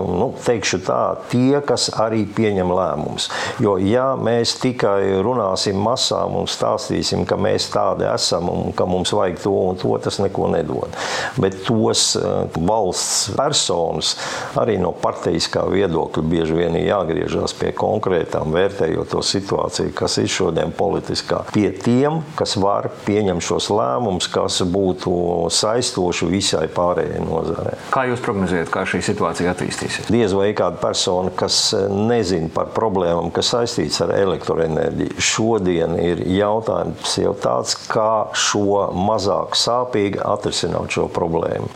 nu, 0.08 0.30
teikšu 0.46 0.80
tā, 0.88 1.02
tie, 1.32 1.60
kas 1.68 1.90
arī 2.00 2.24
pieņem 2.32 2.72
lēmumus. 2.72 3.28
Jo, 3.60 3.76
ja 3.84 4.14
mēs 4.16 4.56
tikai 4.62 5.20
runāsim 5.20 5.80
masām 5.84 6.38
un 6.40 6.48
stāstīsim, 6.48 7.26
ka 7.28 7.36
mēs 7.36 7.68
tādi 7.74 8.08
esam 8.08 8.48
un 8.54 8.72
ka 8.78 8.88
mums 8.88 9.12
vajag 9.16 9.42
to 9.44 9.56
un 9.72 9.82
to, 9.82 9.92
tas 10.02 10.22
neko 10.24 10.48
nedod. 10.56 10.96
Bet 11.42 11.60
tos 11.68 12.16
valsts 12.56 13.34
personas 13.36 14.14
arī 14.60 14.78
no 14.80 14.94
partijiskā 14.96 15.66
viedokļa 15.68 16.24
bieži 16.32 16.56
vien 16.56 16.80
ir 16.80 16.88
jāgriežas 16.88 17.56
pie 17.60 17.74
konkrētām, 17.76 18.56
vērtējot 18.56 19.12
to 19.12 19.26
situāciju, 19.26 19.92
kas 19.98 20.18
ir 20.22 20.32
šodien 20.32 20.72
politiskā, 20.76 21.41
pie 21.52 21.70
tiem, 21.76 22.22
kas 22.40 22.56
var 22.62 22.90
pieņemt 23.06 23.44
šos 23.46 23.70
lēmumus, 23.74 24.30
kas 24.32 24.62
būtu 24.68 25.14
saistoši 25.52 26.30
visai 26.32 26.66
pārējai 26.72 27.22
nozarei. 27.26 27.78
Kā 27.94 28.06
jūs 28.10 28.24
prognozējat, 28.26 28.72
kā 28.74 28.86
šī 28.88 29.02
situācija 29.06 29.54
attīstīsies? 29.56 30.12
Diez 30.12 30.36
vai 30.38 30.52
kāda 30.58 30.80
persona, 30.82 31.34
kas 31.36 31.74
nezina 31.92 32.52
par 32.54 32.72
problēmām, 32.76 33.32
kas 33.36 33.54
saistīts 33.56 34.02
ar 34.06 34.14
elektroenerģiju, 34.16 35.18
šodien 35.22 35.98
ir 36.02 36.24
jautājums 36.36 37.18
jau 37.22 37.34
tāds, 37.42 37.76
kā 37.90 38.28
šo 38.38 38.88
mazāk 38.96 39.58
sāpīgi 39.60 40.22
atrisināt 40.24 40.94
šo 40.94 41.08
problēmu. 41.12 41.70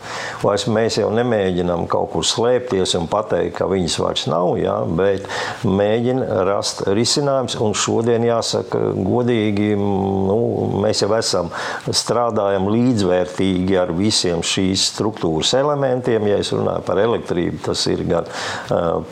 Vairs 0.44 0.66
mēs 0.70 1.00
jau 1.00 1.10
nemēģinām 1.14 1.86
kaut 1.90 2.12
kur 2.14 2.26
slēpties 2.26 2.96
un 2.98 3.08
pateikt, 3.10 3.56
ka 3.58 3.68
viņas 3.70 3.98
vairs 4.02 4.26
nav, 4.30 4.52
jā, 4.60 4.76
bet 4.98 5.26
mēģina 5.66 6.42
rast 6.48 6.84
risinājums. 6.86 7.56
Un 7.62 7.74
šodien 7.76 8.24
jāsaka 8.26 8.80
godīgi, 8.96 9.55
nu, 9.78 10.38
mēs 10.82 11.02
jau 11.02 11.10
esam 11.16 11.50
strādājam 11.88 12.68
līdzvērtīgi 12.72 13.78
ar 13.80 13.92
visiem 13.96 14.42
šīs 14.46 14.88
struktūras 14.92 15.54
elementiem. 15.58 16.28
Ja 16.30 16.40
es 16.42 16.52
runāju 16.54 16.84
par 16.86 17.00
elektrību, 17.02 17.62
tas 17.68 17.86
ir 17.90 18.02
gan 18.08 18.28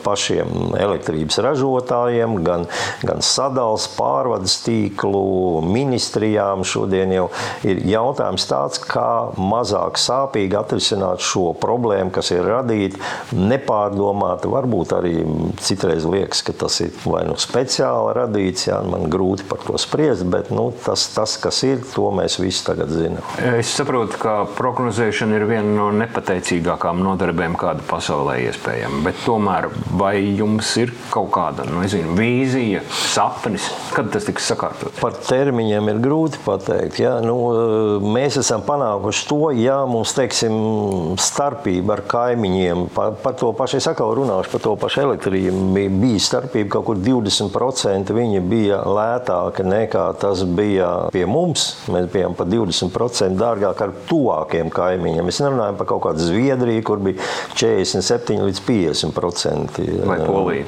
pašiem 0.05 0.75
elektrības 0.79 1.39
ražotājiem, 1.45 2.37
gan, 2.45 2.67
gan 3.05 3.23
sadals 3.25 3.87
pārvades 3.95 4.57
tīklu, 4.65 5.63
ministrijām. 5.65 6.65
Šodien 6.67 7.13
jau 7.15 7.27
ir 7.67 7.81
jautājums 7.89 8.47
tāds, 8.49 8.81
kā 8.81 9.31
mazāk 9.39 9.99
sāpīgi 10.01 10.57
atrisināt 10.59 11.23
šo 11.25 11.51
problēmu, 11.61 12.13
kas 12.15 12.31
ir 12.35 12.45
radīta 12.47 12.99
nepārdomāti. 13.35 14.51
Varbūt 14.51 14.95
arī 14.97 15.15
citreiz 15.63 16.05
liekas, 16.09 16.43
ka 16.45 16.55
tas 16.65 16.79
ir 16.85 16.93
vai 17.05 17.25
nu 17.27 17.37
speciāli 17.39 18.15
radīts, 18.17 18.69
jā, 18.69 18.79
man 18.85 19.09
grūti 19.11 19.47
par 19.49 19.63
to 19.65 19.77
spriest, 19.81 20.25
bet 20.35 20.51
nu, 20.53 20.67
tas, 20.85 21.07
tas, 21.15 21.37
kas 21.41 21.61
ir, 21.67 21.81
to 21.93 22.09
mēs 22.15 22.37
visi 22.41 22.65
tagad 22.67 22.91
zinām. 22.91 23.23
Es 23.55 23.71
saprotu, 23.77 24.19
ka 24.21 24.35
prognozēšana 24.57 25.39
ir 25.39 25.47
viena 25.49 25.71
no 25.77 25.89
nepateicīgākām 25.95 27.01
nodarbēm, 27.05 27.55
kāda 27.59 27.85
pasaulē 27.87 28.37
iespējama. 28.49 29.01
Bet 29.07 29.21
tomēr 29.25 29.69
vai 29.95 30.17
jums 30.35 30.73
ir 30.81 30.93
kaut 31.13 31.31
kāda 31.35 31.65
nu, 31.69 31.79
nezinu, 31.83 32.15
vīzija, 32.17 32.83
sapnis, 33.13 33.69
kad 33.95 34.11
tas 34.13 34.27
tiks 34.27 34.49
sakārtots? 34.51 34.99
Par 34.99 35.15
termiņiem 35.15 35.91
ir 35.93 36.01
grūti 36.03 36.41
pateikt. 36.45 36.99
Ja? 37.03 37.17
Nu, 37.23 37.37
mēs 38.03 38.39
esam 38.41 38.63
panākuši 38.67 39.27
to, 39.29 39.41
ja 39.59 39.77
mums 39.89 40.15
teiksim, 40.17 40.55
starpība 41.21 41.97
ar 41.97 42.03
kaimiņiem, 42.11 42.87
par, 42.95 43.15
par 43.23 43.37
to 43.39 43.51
pašu 43.55 43.79
es 43.79 43.89
atkal 43.91 44.13
runāšu, 44.17 44.51
par 44.51 44.63
to 44.65 44.75
pašu 44.79 45.03
elektrību, 45.05 45.63
bija 46.01 46.23
starpība 46.23 46.75
kaut 46.77 46.89
kur 46.89 47.01
20%. 47.01 48.13
Viņa 48.15 48.43
bija 48.45 48.81
lētāka 48.85 49.65
nekā 49.65 50.05
tas 50.25 50.43
bija 50.57 50.89
pie 51.13 51.25
mums. 51.29 51.67
Mēs 51.93 52.09
bijām 52.13 52.35
par 52.37 52.49
20% 52.49 53.37
dārgāk 53.39 53.83
ar 53.85 53.93
tuvākiem 54.09 54.71
kaimiņiem. 54.73 55.27
Mēs 55.29 55.41
nerunājam 55.45 55.77
par 55.79 55.89
kaut 55.93 56.05
kādu 56.07 56.25
Zviedriju, 56.25 56.85
kur 56.87 57.03
bija 57.05 57.21
47 57.53 58.41
līdz 58.47 58.63
50%. 58.65 59.85
Vai 60.09 60.19
Polija? 60.25 60.65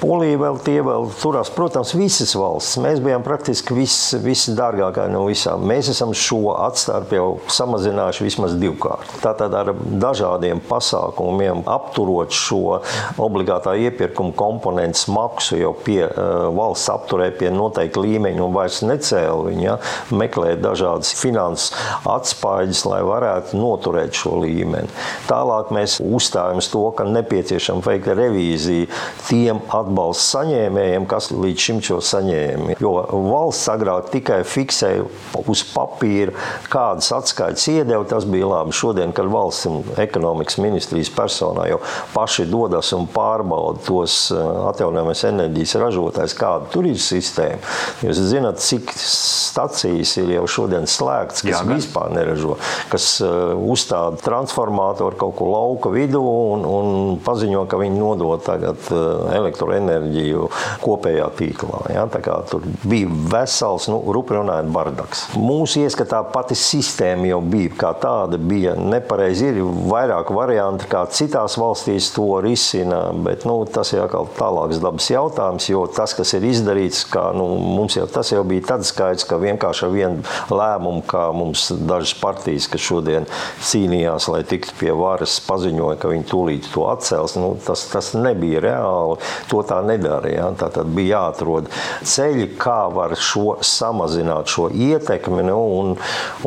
Polija 0.00 0.38
vēl 0.40 0.58
tie 0.66 0.78
vēl 0.82 1.06
turās, 1.20 1.50
protams, 1.54 1.92
visas 1.94 2.34
valsts. 2.38 2.78
Mēs 2.82 3.02
bijām 3.02 3.22
praktiski 3.26 3.76
viss, 3.76 4.14
visdārgākā 4.22 5.06
no 5.12 5.24
visām. 5.28 5.62
Mēs 5.68 5.92
esam 5.92 6.14
šo 6.16 6.54
atstarpi 6.56 7.18
jau 7.18 7.28
samazinājuši 7.52 8.26
vismaz 8.26 8.56
divkārt. 8.58 9.10
Tātad 9.22 9.54
ar 9.54 9.72
dažādiem 10.02 10.62
pasākumiem 10.68 11.62
apturot 11.70 12.34
šo 12.34 12.80
obligātā 13.22 13.76
iepirkuma 13.86 14.34
komponentu 14.36 15.14
maksu 15.14 15.60
jau 15.60 15.72
pie 15.84 16.00
uh, 16.06 16.48
valsts 16.54 16.90
apturē 16.92 17.30
pie 17.38 17.52
noteikta 17.54 18.02
līmeņa 18.02 18.42
un 18.44 18.54
vairs 18.56 18.82
necēla 18.84 19.46
viņa, 19.48 19.62
ja, 19.64 19.76
meklēt 20.14 20.62
dažādas 20.62 21.12
finanses 21.18 21.72
atspaides, 22.08 22.84
lai 22.88 23.00
varētu 23.06 23.58
noturēt 23.58 24.16
šo 24.18 24.40
līmeni. 24.42 24.90
Tālāk 25.30 25.72
mēs 25.74 25.98
uzstājam 26.02 26.60
to, 26.72 26.84
ka 26.96 27.06
nepieciešama 27.08 27.84
veikt 27.84 28.10
revīziju 28.16 28.88
tiem 29.26 29.51
atbalsta 29.72 30.38
saņēmējiem, 30.38 31.06
kas 31.10 31.30
līdz 31.34 31.66
šim 31.66 31.82
šo 31.84 31.98
saņēma. 32.04 32.76
Jo 32.82 32.94
valsts 33.10 33.68
agrāk 33.72 34.10
tikai 34.12 34.40
fiksēja 34.48 35.04
uz 35.48 35.64
papīra, 35.72 36.34
kādas 36.72 37.10
atskaites 37.14 37.66
iedeva, 37.72 38.04
tas 38.08 38.26
bija 38.28 38.48
labi. 38.50 38.74
Šodien, 38.76 39.12
kad 39.16 39.28
valsts 39.32 39.68
un 39.70 39.82
ekonomikas 40.00 40.58
ministrijas 40.62 41.12
personā 41.12 41.68
jau 41.70 41.80
paši 42.14 42.46
dodas 42.50 42.92
un 42.96 43.08
pārbauda 43.12 43.82
tos 43.86 44.16
eh, 44.34 44.40
atjaunojamas 44.70 45.24
enerģijas 45.28 45.76
ražotājs, 45.82 46.36
kāda 46.38 46.70
tur 46.72 46.88
ir 46.88 47.00
sistēma. 47.00 47.60
Jūs 48.02 48.22
zināt, 48.32 48.62
cik 48.62 48.92
stacijas 48.96 50.16
ir 50.20 50.32
jau 50.36 50.46
šodien 50.50 50.86
slēgts, 50.88 51.44
kas 51.44 51.60
Jā, 51.60 51.62
vispār 51.68 52.12
neražo, 52.14 52.56
kas 52.92 53.08
uh, 53.24 53.52
uzstāda 53.72 54.20
transformātoru 54.22 55.18
kaut 55.20 55.36
kur 55.38 55.50
lauka 55.52 55.92
vidū 55.92 56.22
un, 56.22 56.66
un 56.66 57.18
paziņo, 57.24 57.64
ka 57.70 57.80
viņi 57.80 57.98
nodod 57.98 58.44
tagad 58.46 58.80
uh, 58.92 59.28
elektroenerģiju 59.42 60.48
kopējā 60.82 61.28
tīklā. 61.38 61.82
Ja? 61.94 62.06
Tur 62.50 62.64
bija 62.88 63.10
vesels, 63.32 63.88
nu, 63.92 64.00
rupi 64.14 64.36
runājot, 64.38 64.70
bardaks. 64.74 65.24
Mūsu 65.38 65.82
ieskatā 65.84 66.22
pati 66.32 66.56
sistēma 66.58 67.28
jau 67.32 67.40
bija 67.44 67.74
kā 67.84 67.92
tāda, 68.02 68.38
bija 68.38 68.74
nepareizi. 68.78 69.50
Ir 69.52 69.60
vairāk 69.90 70.30
varianti, 70.34 70.88
kā 70.90 71.04
citās 71.12 71.56
valstīs 71.60 72.12
to 72.14 72.28
risina, 72.44 73.04
bet 73.24 73.46
nu, 73.48 73.58
tas 73.68 73.92
ir 73.94 74.04
atkal 74.04 74.28
tālāks 74.38 74.80
dabas 74.82 75.08
jautājums, 75.10 75.68
jo 75.70 75.84
tas, 75.92 76.14
kas 76.16 76.34
ir 76.38 76.46
izdarīts, 76.48 77.04
kā, 77.12 77.28
nu, 77.36 77.48
mums 77.76 77.96
jau 77.98 78.06
tas 78.10 78.32
jau 78.32 78.42
bija 78.46 78.72
tāds 78.72 78.92
skaits, 78.92 79.26
ka 79.28 79.40
vienkārši 79.42 79.86
ar 79.86 79.92
vienu 79.94 80.52
lēmumu, 80.52 81.02
kā 81.08 81.26
mums 81.36 81.68
dažas 81.88 82.14
partijas, 82.20 82.68
kas 82.70 82.84
šodien 82.84 83.28
cīnījās, 83.62 84.28
lai 84.32 84.42
tiktu 84.48 84.76
pie 84.80 84.92
varas, 84.96 85.38
paziņoja, 85.46 85.98
ka 86.02 86.10
viņi 86.12 86.28
tūlīt 86.30 86.68
to 86.72 86.86
atcels. 86.90 87.36
Nu, 87.38 87.54
tas, 87.66 87.84
tas 87.92 88.12
nebija 88.16 88.62
reāli. 88.64 89.18
To 89.50 89.62
tā 89.66 89.80
nedarīja. 89.86 90.38
Ja? 90.42 90.50
Tā 90.58 90.70
tad 90.72 90.90
bija 90.94 91.22
jāatrod 91.22 91.68
ceļi, 92.08 92.48
kā 92.60 92.86
var 92.92 93.14
šo 93.18 93.58
samazināt 93.64 94.50
šo 94.52 94.68
ietekmi 94.72 95.44
nu, 95.46 95.58
un, 95.80 95.94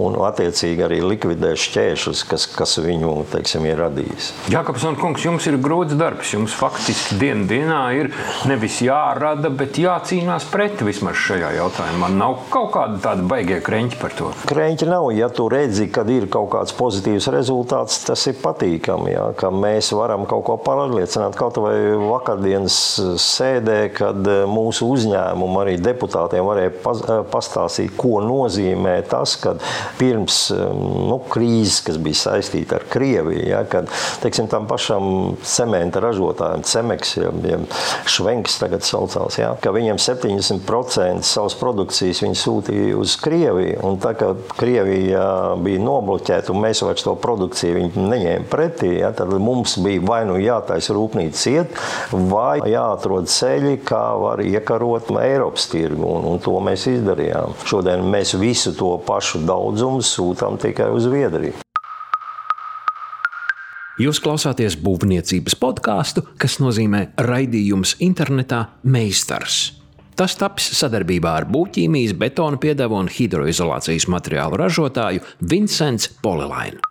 un 0.01 0.17
attiecīgi 0.25 0.85
arī 0.85 1.01
likvidēt 1.05 1.59
šķēršļus, 1.61 2.23
kas, 2.29 2.47
kas 2.55 2.77
viņu 2.81 3.13
teiksim, 3.33 3.65
ir 3.69 3.79
radījis. 3.83 4.31
Jākaps 4.53 4.85
un 4.89 4.97
kungs, 4.99 5.25
jums 5.25 5.47
ir 5.49 5.59
grūts 5.61 5.97
darbs. 5.99 6.33
Jums 6.35 6.55
faktiski 6.57 7.19
dienu 7.21 7.47
dienā 7.49 7.81
ir 7.97 8.11
nevis 8.49 8.81
jārada, 8.83 9.51
bet 9.53 9.79
jācīnās 9.81 10.47
pret 10.51 10.81
vismaz 10.85 11.19
šajā 11.25 11.53
jautājumā. 11.59 12.09
Nav 12.15 12.37
kaut 12.53 12.71
kāda 12.75 12.99
tāda 13.03 13.25
baigie 13.27 13.61
kreņķi 13.65 13.99
par 14.01 14.15
to. 14.17 14.31
Kreņķi 14.49 14.89
nav. 14.89 15.09
Ja 15.15 15.29
tu 15.33 15.47
redzi, 15.51 15.87
kad 15.93 16.09
ir 16.11 16.27
kaut 16.31 16.51
kāds 16.55 16.75
pozitīvs 16.75 17.29
rezultāts, 17.33 18.01
tas 18.07 18.25
ir 18.29 18.37
patīkami. 18.41 19.13
Ja, 19.15 19.29
ka 19.37 19.51
mēs 19.53 19.91
varam 19.95 20.25
kaut 20.29 20.45
ko 20.49 20.57
pārliecināt. 20.65 21.37
Kaut 21.39 21.59
vai 21.61 21.75
vakardienas 21.99 22.74
sēdē, 23.21 23.79
kad 23.95 24.27
mūsu 24.49 24.87
uzņēmumu 24.95 25.61
arī 25.61 25.75
deputātiem 25.81 26.45
varēja 26.47 27.23
pastāstīt, 27.31 27.95
ko 27.97 28.19
nozīmē 28.25 28.97
tas, 29.09 29.35
kad 29.41 29.63
pirms 29.99 30.47
nu, 30.51 31.19
krīzes, 31.31 31.81
kas 31.85 31.99
bija 32.01 32.21
saistīta 32.25 32.79
ar 32.79 32.87
Krieviju, 32.91 33.43
ja, 33.49 33.63
kad 33.69 33.89
teiksim, 34.23 34.49
tam 34.51 34.67
pašam 34.69 35.35
cementa 35.45 36.01
ražotājiem, 36.03 36.63
Cemeks, 36.65 37.15
ja, 37.19 37.31
ja 37.49 37.59
Švenks 38.09 38.59
tagad 38.61 38.85
saucās, 38.87 39.39
ja, 39.39 39.53
ka 39.61 39.73
viņiem 39.75 39.99
70% 40.01 41.25
savas 41.25 41.57
produkcijas 41.59 42.21
viņi 42.23 42.39
sūtīja 42.39 42.99
uz 42.99 43.15
Krieviju. 43.21 43.79
Un 43.85 43.99
tā 44.03 44.15
kā 44.17 44.31
Krievija 44.55 45.25
bija 45.61 45.83
nobloķēta 45.83 46.53
un 46.53 46.61
mēs 46.63 46.83
vairs 46.85 47.05
to 47.05 47.15
produkciju 47.19 47.89
neņēmām 47.95 48.47
pretī, 48.51 48.95
ja, 49.01 49.11
tad 49.15 49.33
mums 49.41 49.77
bija 49.83 50.03
vai 50.05 50.21
nu 50.27 50.37
jātaisa 50.41 50.95
rūpnīca 50.95 51.39
ciet, 51.39 51.79
vai 52.11 52.59
jāatrod 52.69 53.29
ceļi, 53.31 53.77
kā 53.85 54.03
var 54.21 54.41
iekarot 54.43 55.11
Eiropas 55.21 55.69
tirgu. 55.71 56.05
Un, 56.17 56.25
un 56.33 56.41
to 56.43 56.55
mēs 56.63 56.87
izdarījām. 56.91 57.55
Šodien 57.67 58.05
mēs 58.11 58.35
visu 58.41 58.73
to 58.77 58.95
pašu 59.05 59.43
daudzumu 59.45 60.03
sūtām 60.05 60.59
tikai 60.61 60.89
uz 60.93 61.07
Zviedriju. 61.07 61.61
Jūs 63.95 64.19
klausāties 64.19 64.75
būvniecības 64.75 65.55
podkāstu, 65.55 66.25
kas 66.41 66.57
nozīmē 66.59 67.13
raidījums 67.15 67.95
internetā 68.03 68.65
Meistars. 68.83 69.69
Tas 70.19 70.35
taps 70.39 70.67
sadarbībā 70.75 71.31
ar 71.41 71.47
būvķīmijas, 71.51 72.15
betona 72.19 72.59
piedevu 72.59 72.99
un 72.99 73.11
hidroizolācijas 73.11 74.07
materiālu 74.11 74.59
ražotāju 74.59 75.23
Vincents 75.39 76.11
Polilainu. 76.23 76.83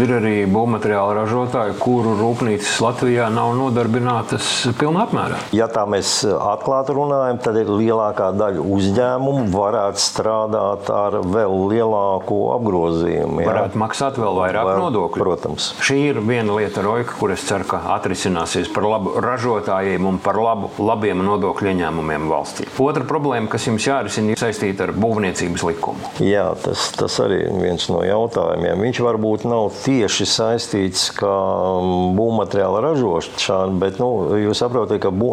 Ir 0.00 0.08
arī 0.16 0.46
būvmateriāla 0.48 1.12
ražotāji, 1.18 1.74
kuru 1.76 2.14
rūpnīcas 2.16 2.78
Latvijā 2.80 3.26
nav 3.28 3.50
nodarbinātas 3.58 4.46
pilnā 4.80 5.02
apmērā. 5.04 5.36
Ja 5.52 5.66
tā 5.68 5.82
mēs 5.84 6.22
atklāti 6.24 6.94
runājam, 6.96 7.36
tad 7.44 7.58
ir 7.60 7.68
lielākā 7.68 8.30
daļa 8.38 8.64
uzņēmumu 8.72 9.50
varētu 9.52 10.00
strādāt 10.00 10.88
ar 10.96 11.18
vēl 11.26 11.56
lielāku 11.74 12.38
apgrozījumu. 12.54 13.42
Jā. 13.44 13.50
Varētu 13.50 13.82
maksāt 13.82 14.20
vēl 14.22 14.40
vairāk 14.40 14.70
vēl, 14.70 14.80
nodokļu. 14.86 15.26
Protams. 15.26 15.68
Šī 15.84 15.98
ir 16.14 16.22
viena 16.24 16.56
lieta, 16.56 16.80
Roika, 16.86 17.12
kur 17.18 17.36
es 17.36 17.44
ceru, 17.44 17.68
ka 17.74 17.82
atrisināsies 17.98 18.72
par 18.72 18.88
labu 18.88 19.12
ražotājiem 19.20 20.08
un 20.08 20.22
par 20.24 20.40
labu 20.40 20.72
labiem 20.80 21.20
nodokļu 21.26 21.68
ieņēmumiem 21.74 22.32
valstī. 22.32 22.70
Otra 22.80 23.04
problēma, 23.08 23.52
kas 23.52 23.68
jums 23.68 23.90
jārisina, 23.90 24.32
ir 24.32 24.40
saistīta 24.40 24.88
ar 24.88 24.96
būvniecības 24.96 25.68
likumu. 25.68 26.16
Jā, 26.24 26.48
tas, 26.64 26.88
tas 26.96 27.20
arī 27.20 27.44
ir 27.44 27.60
viens 27.60 27.86
no 27.92 28.00
jautājumiem. 28.08 28.88
Viņš 28.88 29.04
varbūt 29.04 29.46
nav 29.52 29.81
tieši 29.82 30.26
saistīts 30.28 31.08
ar 31.22 31.86
būvmateriāla 32.16 32.82
ražošanu, 32.86 33.78
bet 33.82 33.98
nu, 34.02 34.08
jūs 34.40 34.62
saprotat, 34.62 35.00
ka 35.02 35.12
bū, 35.14 35.30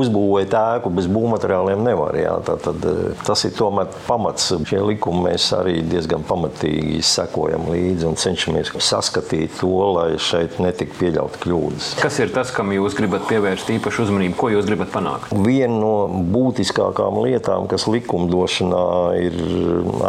uzbūvēt 0.00 0.54
ēku 0.56 0.92
bez 0.94 1.08
būvmateriāliem 1.10 1.82
nevar. 1.84 2.16
Jā. 2.18 2.36
Tā, 2.46 2.56
tad, 2.60 2.84
e, 2.86 3.12
tas 3.26 3.44
ir 3.48 3.54
tomēr 3.56 3.90
pamats. 4.06 4.50
Šie 4.70 4.80
likumi 4.84 5.26
mēs 5.28 5.50
arī 5.56 5.80
diezgan 5.86 6.24
pamatīgi 6.26 7.00
sekojam 7.06 7.68
līdzi 7.70 8.08
un 8.10 8.18
cenšamies 8.20 8.72
saskatīt 8.80 9.58
to, 9.60 9.72
lai 9.96 10.08
šeit 10.20 10.58
netiktu 10.62 10.98
pieļaut 11.00 11.38
kļūdas. 11.42 11.92
Kas 12.00 12.18
ir 12.22 12.32
tas, 12.34 12.52
kam 12.54 12.72
jūs 12.74 12.96
gribat 12.98 13.26
pievērst 13.30 13.70
īpašu 13.76 14.06
uzmanību? 14.06 14.36
Ko 14.40 14.50
jūs 14.52 14.68
gribat 14.68 14.92
panākt? 14.94 15.34
Viena 15.34 15.76
no 15.80 15.94
būtiskākām 16.32 17.20
lietām, 17.24 17.68
kas 17.70 17.86
likumdošanā 17.90 18.84
ir 19.20 19.38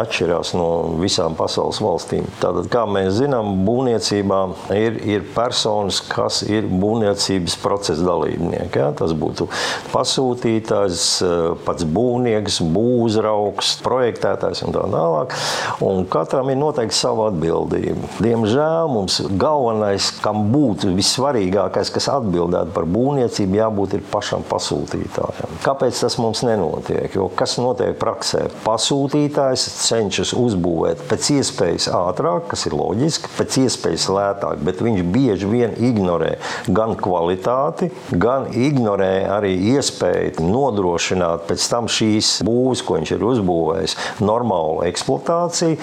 atšķirās 0.01 0.53
no 0.57 0.69
visām 1.01 1.37
pasaules 1.39 1.81
valstīm. 1.83 2.27
Tātad, 2.41 2.69
kā 2.71 2.85
mēs 2.89 3.15
zinām, 3.19 3.63
būvniecībā 3.71 4.41
ir, 4.75 4.99
ir 5.07 5.25
personas, 5.35 6.01
kas 6.11 6.41
ir 6.47 6.67
būvniecības 6.67 7.57
procesa 7.63 8.03
dalībnieki. 8.05 8.81
Ja? 8.81 8.91
Tas 8.97 9.15
būtu 9.17 9.47
pasūtītājs, 9.93 11.05
pats 11.65 11.87
būvnieks, 11.87 12.61
būvnieks, 12.75 13.73
projektētājs 13.85 14.65
un 14.67 14.75
tā 14.75 14.83
tālāk. 14.91 15.35
Un 15.85 16.05
katram 16.11 16.51
ir 16.51 16.59
noteikti 16.59 16.97
sava 16.97 17.29
atbildība. 17.31 18.09
Diemžēl 18.23 18.91
mums 18.91 19.21
galvenais, 19.41 20.11
kam 20.23 20.49
būtu 20.53 20.91
vissvarīgākais, 20.97 21.93
kas 21.93 22.09
atbildētu 22.11 22.75
par 22.75 22.87
būvniecību, 22.91 23.59
jābūt 23.61 23.97
pašam 24.11 24.43
pasūtītājam. 24.49 25.57
Kāpēc 25.65 26.03
tas 26.03 26.17
mums 26.21 26.43
nenotiek? 26.47 27.11
Jo 27.15 27.29
kas 27.37 27.57
notiek 27.61 27.97
praksē? 28.01 28.47
Pasūtītājs 28.65 29.67
cenšas 29.87 30.33
uzbūvēt 30.37 31.05
pēc 31.09 31.31
iespējas 31.37 31.89
ātrāk, 31.95 32.49
kas 32.51 32.65
ir 32.69 32.75
loģiski, 32.77 33.31
pēc 33.37 33.50
iespējas 33.61 34.07
lētāk, 34.11 34.61
bet 34.65 34.81
viņš 34.83 35.03
bieži 35.13 35.49
vien 35.49 35.75
ignorē 35.77 36.35
gan 36.69 36.95
kvalitāti, 36.99 37.91
gan 38.11 38.49
ignorē 38.51 39.27
arī 39.31 39.53
iespēju 39.75 40.45
nodrošināt 40.47 41.47
pēc 41.49 41.67
tam 41.71 41.89
šīs 41.91 42.33
būves, 42.47 42.83
ko 42.85 42.99
viņš 42.99 43.13
ir 43.15 43.25
uzbūvējis, 43.31 43.97
normālu 44.23 44.85
eksploatāciju, 44.89 45.79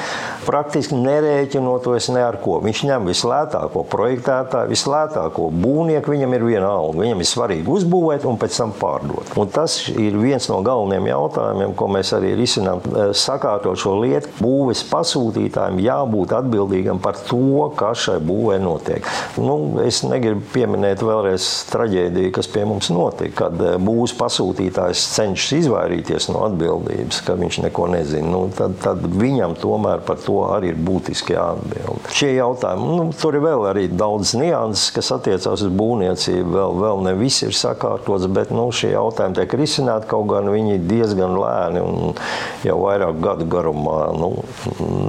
praktiski 0.47 0.99
nerēķinoties 0.99 2.11
ne 2.15 2.25
ar 2.25 2.39
ko. 2.43 2.59
Viņš 2.65 2.85
ņem 2.89 3.09
vislētāko 3.11 3.85
projektētāju, 3.93 4.73
vislētāko 4.73 5.49
būvnieku, 5.55 6.15
viņam 6.15 6.37
ir 6.37 6.47
viena 6.47 6.73
alga. 6.79 7.03
Viņam 7.05 7.23
ir 7.23 7.29
svarīgi 7.29 7.73
uzbūvēt 7.79 8.27
un 8.29 8.39
pēc 8.41 8.61
tam 8.63 8.75
pārdot. 8.79 9.35
Un 9.41 9.51
tas 9.53 9.79
ir 9.93 10.17
viens 10.19 10.49
no 10.51 10.61
galvenajiem 10.67 11.11
jautājumiem, 11.11 11.75
ko 11.79 11.91
mēs 11.93 12.13
arī 12.17 12.35
risinām. 12.39 12.83
Sakārtot 13.17 13.79
šo 13.81 13.97
lietu, 14.03 14.33
būves 14.43 14.85
pasūtītājiem 14.91 15.83
jābūt 15.85 16.35
atbildīgam 16.39 17.03
par 17.03 17.19
to, 17.59 17.69
kas 17.77 18.05
šai 18.07 18.19
būvē 18.23 18.59
notiek. 18.63 19.07
Nu, 19.41 19.81
es 19.85 20.03
negribu 20.07 20.43
pieminēt 20.53 21.03
vēlreiz 21.05 21.47
traģēdiju, 21.73 22.33
kas 22.35 22.49
pie 22.51 22.65
mums 22.69 22.91
notika, 22.95 23.49
kad 23.49 23.63
eh, 23.63 23.77
būvs 23.83 24.15
pasūtītājs 24.19 25.05
cenšas 25.17 25.57
izvairīties 25.63 26.29
no 26.33 26.45
atbildības, 26.49 27.23
ka 27.27 27.37
viņš 27.39 27.61
neko 27.67 27.89
nezina. 27.95 28.29
Nu, 28.29 28.45
tad, 28.55 28.79
tad 28.83 29.03
viņam 29.03 29.57
tomēr 29.59 30.03
par 30.07 30.21
to 30.23 30.41
arī 30.49 30.73
ir 30.73 30.81
būtiski 30.85 31.35
jāatbild. 31.35 32.11
Šie 32.15 32.35
jautājumi, 32.37 32.91
nu, 32.99 33.09
tur 33.19 33.39
ir 33.39 33.45
vēl 33.45 33.67
arī 33.73 33.87
daudz 33.91 34.35
nianses, 34.39 34.93
kas 34.95 35.13
attiecās 35.17 35.65
uz 35.65 35.73
būvniecību. 35.73 36.49
Vēl, 36.59 36.77
vēl 36.83 37.05
ne 37.09 37.15
viss 37.19 37.45
ir 37.47 37.57
sakārtots, 37.57 38.29
bet 38.33 38.53
nu, 38.55 38.69
šie 38.75 38.93
jautājumi 38.95 39.39
tiek 39.41 39.57
risināti 39.59 40.11
kaut 40.11 40.29
gan 40.31 40.51
viņi 40.53 40.79
diezgan 40.89 41.37
lēni 41.39 41.83
un 41.83 42.15
jau 42.67 42.79
vairāk 42.85 43.21
gadu 43.25 43.49
garumā. 43.51 44.01
Nu, 44.19 44.33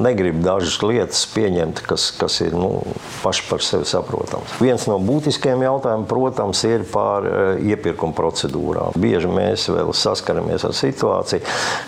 negrib 0.04 0.42
dažas 0.46 0.80
lietas 0.86 1.26
pieņemt, 1.34 1.84
kas, 1.90 2.10
kas 2.20 2.39
ir 2.46 2.56
nu, 2.58 2.82
paši 3.24 3.46
par 3.50 3.64
sevi 3.66 3.88
saprotams. 3.90 4.58
Viens 4.64 4.86
no 4.90 5.00
būtiskiem 5.04 5.64
jautājumiem, 5.66 6.08
protams, 6.10 6.64
ir 6.68 6.86
par 6.92 7.28
uh, 7.28 7.52
iepirkuma 7.62 8.16
procedūrām. 8.18 8.98
Bieži 9.00 9.32
mēs 9.32 9.68
vēl 9.72 9.94
saskaramies 9.96 10.66
ar 10.68 10.76
situāciju, 10.78 11.44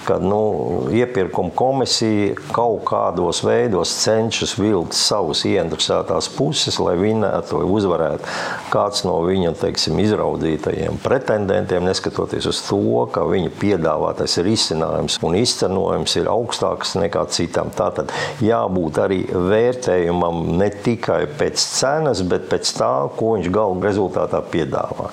kad 0.08 0.24
nu, 0.26 0.42
iepirkuma 0.96 1.54
komisija 1.56 2.36
kaut 2.52 2.84
kādos 2.90 3.44
veidos 3.46 3.94
cenšas 4.04 4.56
vilkt 4.60 4.98
savus 4.98 5.46
ieinteresētās 5.50 6.30
puses, 6.36 6.80
lai 6.82 6.98
vinētu 7.00 7.60
vai 7.60 7.68
uzvarētu 7.78 8.32
kāds 8.72 9.06
no 9.08 9.18
viņa 9.26 9.54
teiksim, 9.62 10.00
izraudzītajiem 10.02 11.00
pretendentiem, 11.04 11.86
neskatoties 11.88 12.48
uz 12.50 12.62
to, 12.68 13.06
ka 13.14 13.26
viņa 13.28 13.52
piedāvātais 13.62 14.38
risinājums 14.46 15.20
un 15.26 15.38
izcenojums 15.40 16.16
ir 16.20 16.30
augstāks 16.32 16.96
nekā 17.00 17.26
citam. 17.34 17.72
Tātad 17.76 18.12
jābūt 18.44 19.00
arī 19.04 19.22
vērtējumam 19.32 20.41
ne 20.46 20.70
tikai 20.72 21.24
pēc 21.40 21.62
cenas, 21.62 22.24
bet 22.28 22.48
pēc 22.52 22.74
tā, 22.78 22.92
ko 23.18 23.36
viņš 23.36 23.50
galu 23.54 23.80
rezultātā 23.84 24.42
piedāvā. 24.52 25.10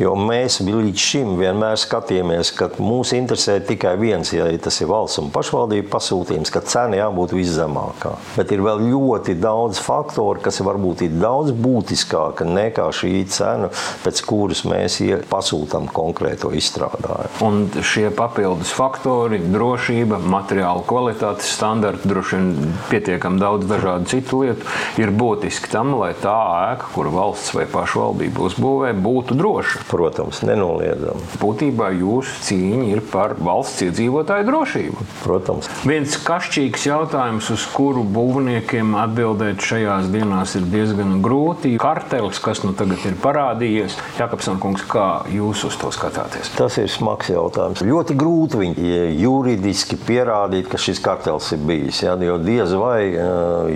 Jo 0.00 0.14
mēs 0.16 0.60
līdz 0.64 1.06
šim 1.06 1.34
vienmēr 1.40 1.76
skatījāmies, 1.80 2.52
ka 2.56 2.70
mūs 2.80 3.12
interesē 3.16 3.58
tikai 3.66 3.94
viens, 4.00 4.32
ja 4.32 4.46
tas 4.62 4.80
ir 4.80 4.88
valsts 4.90 5.20
un 5.20 5.30
pašvaldību 5.34 5.90
pasūtījums, 5.92 6.52
ka 6.52 6.62
cena 6.64 7.00
jābūt 7.02 7.34
viszemākā. 7.36 8.14
Bet 8.38 8.54
ir 8.54 8.64
vēl 8.64 8.86
ļoti 8.88 9.36
daudz 9.40 9.80
faktoru, 9.82 10.40
kas 10.44 10.62
varbūt 10.64 11.04
ir 11.06 11.18
daudz 11.20 11.52
būtiskāka 11.52 12.46
nekā 12.48 12.88
šī 12.96 13.12
cena, 13.32 13.68
pēc 14.04 14.24
kuras 14.28 14.64
mēs 14.68 15.00
pasūtām 15.28 15.88
konkrēto 15.92 16.52
izstrādājumu. 16.56 17.42
Un 17.44 17.84
šie 17.84 18.08
papildus 18.16 18.72
faktori, 18.76 19.40
drošība, 19.52 20.20
materiāla 20.32 20.84
kvalitātes 20.88 21.52
standarti, 21.56 22.08
droši 22.08 22.38
vien 22.38 22.74
pietiekami 22.90 23.40
daudz 23.42 23.68
dažādu 23.70 24.10
citu 24.12 24.42
lietu, 24.42 24.51
ir 25.00 25.12
būtiski 25.16 25.70
tam, 25.72 25.94
lai 26.00 26.12
tā 26.18 26.36
ēka, 26.72 26.90
kuru 26.94 27.12
valsts 27.14 27.54
vai 27.56 27.66
pašvaldība 27.70 28.44
uzbūvē, 28.48 28.92
būtu 29.02 29.36
droša. 29.38 29.84
Protams, 29.90 30.42
nenoliedzami. 30.46 31.26
Būtībā 31.42 31.92
jūsu 31.98 32.38
cīņa 32.48 32.88
ir 32.92 33.02
par 33.12 33.36
valsts 33.40 33.84
iedzīvotāju 33.88 34.48
drošību. 34.48 35.06
Protams. 35.22 35.70
Viens 35.88 36.16
kašķīgs 36.26 36.86
jautājums, 36.88 37.50
uz 37.54 37.66
kuru 37.74 38.04
būvniekiem 38.06 38.96
atbildēt 39.02 39.62
šajās 39.64 40.10
dienās 40.12 40.56
ir 40.58 40.66
diezgan 40.72 41.18
grūti. 41.24 41.74
Kartelis, 41.82 42.40
kas 42.42 42.62
nu 42.66 42.74
tagad 42.76 43.04
ir 43.08 43.16
parādījies, 43.22 43.96
Jakobson 44.18 44.60
kungs, 44.62 44.84
kā 44.88 45.24
jūs 45.32 45.64
uz 45.68 45.78
to 45.80 45.92
skatāties? 45.94 46.52
Tas 46.58 46.78
ir 46.80 46.90
smags 46.92 47.30
jautājums. 47.32 47.84
Ļoti 47.86 48.16
grūti 48.18 48.60
viņi 48.62 48.92
juridiski 49.20 49.98
pierādīt, 50.00 50.68
ka 50.70 50.80
šis 50.80 51.00
kartels 51.02 51.52
ir 51.54 51.62
bijis. 51.66 52.02
Ja? 52.04 52.16
Jo 52.22 52.38
diez 52.42 52.74
vai, 52.78 53.00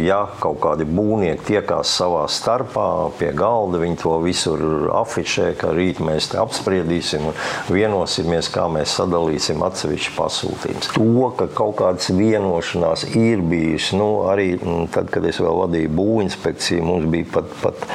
ja 0.02 0.22
kaut 0.42 0.60
kādi 0.66 0.86
būvnieki 0.88 1.46
tiekās 1.46 1.92
savā 1.98 2.24
starpā 2.30 2.86
pie 3.18 3.30
galda, 3.36 3.80
viņi 3.82 3.98
to 4.02 4.16
visur 4.24 4.62
afišē, 4.96 5.52
ka 5.60 5.72
rīt 5.76 6.00
mēs 6.04 6.30
te 6.32 6.40
apspriedīsim 6.42 7.30
un 7.30 7.36
vienosimies, 7.72 8.50
kā 8.52 8.66
mēs 8.72 8.96
sadalīsim 8.98 9.62
atsevišķu 9.66 10.14
pasūtījumus. 10.16 10.90
To, 10.96 11.30
ka 11.38 11.48
kaut 11.56 11.76
kādas 11.80 12.10
vienošanās 12.14 13.06
ir 13.16 13.42
bijušas, 13.46 13.96
nu, 13.98 14.08
arī 14.30 14.48
tad, 14.94 15.10
kad 15.14 15.26
es 15.28 15.40
vēl 15.42 15.60
vadīju 15.62 15.92
būvinspekciju, 15.96 16.84
mums 16.86 17.08
bija 17.12 17.30
pat, 17.36 17.52
pat 17.62 17.86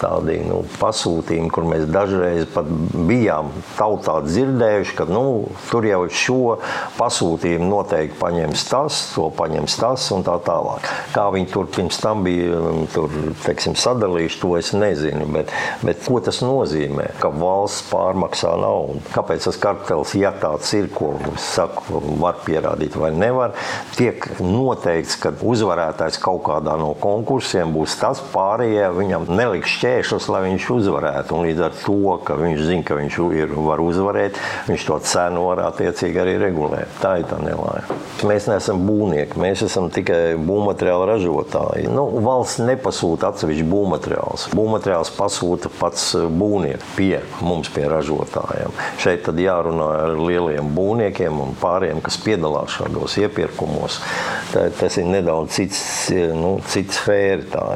tādi 0.00 0.38
nu, 0.46 0.62
pasūtījumi, 0.80 1.50
kur 1.54 1.66
mēs 1.68 1.86
dažreiz 1.90 2.46
pat 2.54 2.68
bijām 3.08 3.52
tautā 3.78 4.18
dzirdējuši, 4.26 4.96
ka 4.98 5.08
nu, 5.10 5.26
tur 5.70 5.86
jau 5.88 6.02
šo 6.10 6.40
pasūtījumu 6.98 7.70
noteikti 7.70 8.18
paņems 8.20 8.66
tas, 8.70 9.00
to 9.14 9.28
paņems 9.36 9.78
tas 9.80 10.08
un 10.14 10.26
tā 10.26 10.36
tālāk. 10.46 10.86
Kā 11.14 11.28
viņi 11.34 11.50
tur 11.52 11.70
pirms 11.86 12.00
tam 12.02 12.24
bija 12.24 12.58
tur, 12.92 13.10
teiksim, 13.44 13.76
sadalījuši, 13.78 14.40
to 14.40 14.56
es 14.58 14.72
nezinu. 14.74 15.26
Bet, 15.30 15.52
bet 15.82 16.02
ko 16.06 16.20
tas 16.20 16.40
nozīmē? 16.42 17.12
Ka 17.20 17.30
valsts 17.30 17.86
pārmaksā 17.90 18.56
naudu. 18.58 19.00
Kāpēc 19.14 19.46
tas 19.46 19.58
kartels, 19.60 20.14
ja 20.18 20.32
tāds 20.32 20.72
ir, 20.74 20.88
ko 20.90 21.14
saku, 21.38 22.00
var 22.20 22.40
pierādīt 22.44 22.96
vai 22.96 23.12
nevar, 23.14 23.54
tiek 23.96 24.26
noteikts, 24.40 25.16
ka 25.22 25.32
uzvarētājs 25.46 26.18
kaut 26.22 26.42
kādā 26.46 26.76
no 26.80 26.94
konkursiem 26.98 27.74
būs 27.74 27.98
tas 28.00 28.22
pārējie, 28.32 28.88
viņam 28.96 29.28
neliks 29.30 29.76
šķēršus, 29.78 30.28
lai 30.32 30.42
viņš 30.48 30.68
uzvarētu. 30.78 31.36
Un 31.36 31.46
līdz 31.46 31.64
ar 31.68 31.78
to, 31.84 32.16
ka 32.26 32.38
viņš 32.40 32.64
zina, 32.66 32.86
ka 32.86 32.98
viņš 32.98 33.20
ir, 33.36 33.54
var 33.66 33.82
uzvarēt, 33.84 34.40
viņš 34.66 34.88
to 34.90 34.98
cenu 35.06 35.46
var 35.50 35.66
attiecīgi 35.68 36.22
arī 36.22 36.36
regulēt. 36.42 36.98
Tā 37.02 37.18
ir 37.20 37.30
tā 37.30 37.38
nelaime. 37.42 38.00
Mēs 38.26 38.48
neesam 38.50 38.82
būvnieki, 38.88 39.38
mēs 39.40 39.66
esam 39.66 39.90
tikai 39.92 40.38
būvmateriāla 40.40 41.10
ražotāji. 41.12 41.75
Nu, 41.92 42.06
valsts 42.24 42.62
nepasūta 42.64 43.30
atsevišķu 43.32 43.66
būvmateriālus. 43.70 44.48
Būvmateriāls 44.56 45.12
pasūta 45.16 45.70
pats 45.78 46.14
būvnieks 46.16 46.94
pie 46.96 47.20
mums, 47.44 47.70
pie 47.72 47.86
ražotājiem. 47.90 48.74
Šeit 49.02 49.26
tad 49.28 49.40
jārunā 49.42 49.88
ar 50.06 50.16
lieliem 50.20 50.72
būvniekiem 50.76 51.40
un 51.44 51.56
pāriem, 51.60 52.00
kas 52.04 52.18
piedalās 52.22 52.76
šādos 52.78 53.18
iepirkumos. 53.22 54.00
Tā, 54.54 54.68
tas 54.80 54.96
ir 55.00 55.10
nedaudz 55.10 55.58
cits, 55.58 55.82
nu, 56.36 56.56
cits 56.72 57.02
sfēra. 57.02 57.66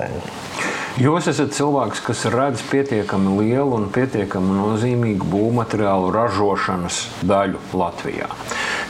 Jūs 1.00 1.28
esat 1.30 1.52
cilvēks, 1.54 2.00
kas 2.02 2.24
redz 2.32 2.64
pietiekami 2.66 3.36
lielu 3.38 3.76
un 3.76 3.86
pietiekami 3.94 4.56
nozīmīgu 4.56 5.28
būvmateriālu 5.30 6.10
ražošanas 6.16 7.04
daļu 7.30 7.62
Latvijā. 7.78 8.26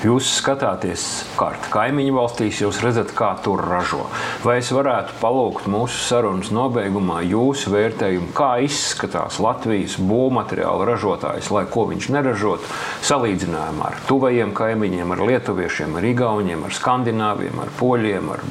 Jūs 0.01 0.31
skatāties 0.39 1.03
kārtu 1.37 1.69
kaimiņu 1.75 2.15
valstīs, 2.17 2.63
jūs 2.63 2.79
redzat, 2.81 3.11
kā 3.13 3.35
tur 3.45 3.61
ražo. 3.69 4.07
Vai 4.41 4.55
es 4.63 4.71
varētu 4.73 5.13
palūgt 5.21 5.67
mūsu 5.69 5.99
sarunas 6.07 6.49
nobeigumā 6.57 7.19
jūsu 7.29 7.69
vērtējumu, 7.75 8.31
kā 8.33 8.55
izskatās 8.65 9.37
Latvijas 9.45 9.99
būvmateriālu 10.01 10.87
ražotājs, 10.89 11.51
lai 11.53 11.67
ko 11.69 11.85
viņš 11.91 12.09
neražotu, 12.17 12.71
salīdzinājumā 13.11 13.91
ar 13.91 13.99
tuvajiem 14.09 14.55
kaimiņiem, 14.57 15.13
ar 15.13 15.25
lietuviešiem, 15.29 15.99
ar 16.01 16.09
igauniem, 16.09 16.65
ar 16.65 16.79
skandināviem, 16.79 17.61
ar 17.61 17.75
poļiem, 17.77 18.33
ar 18.33 18.47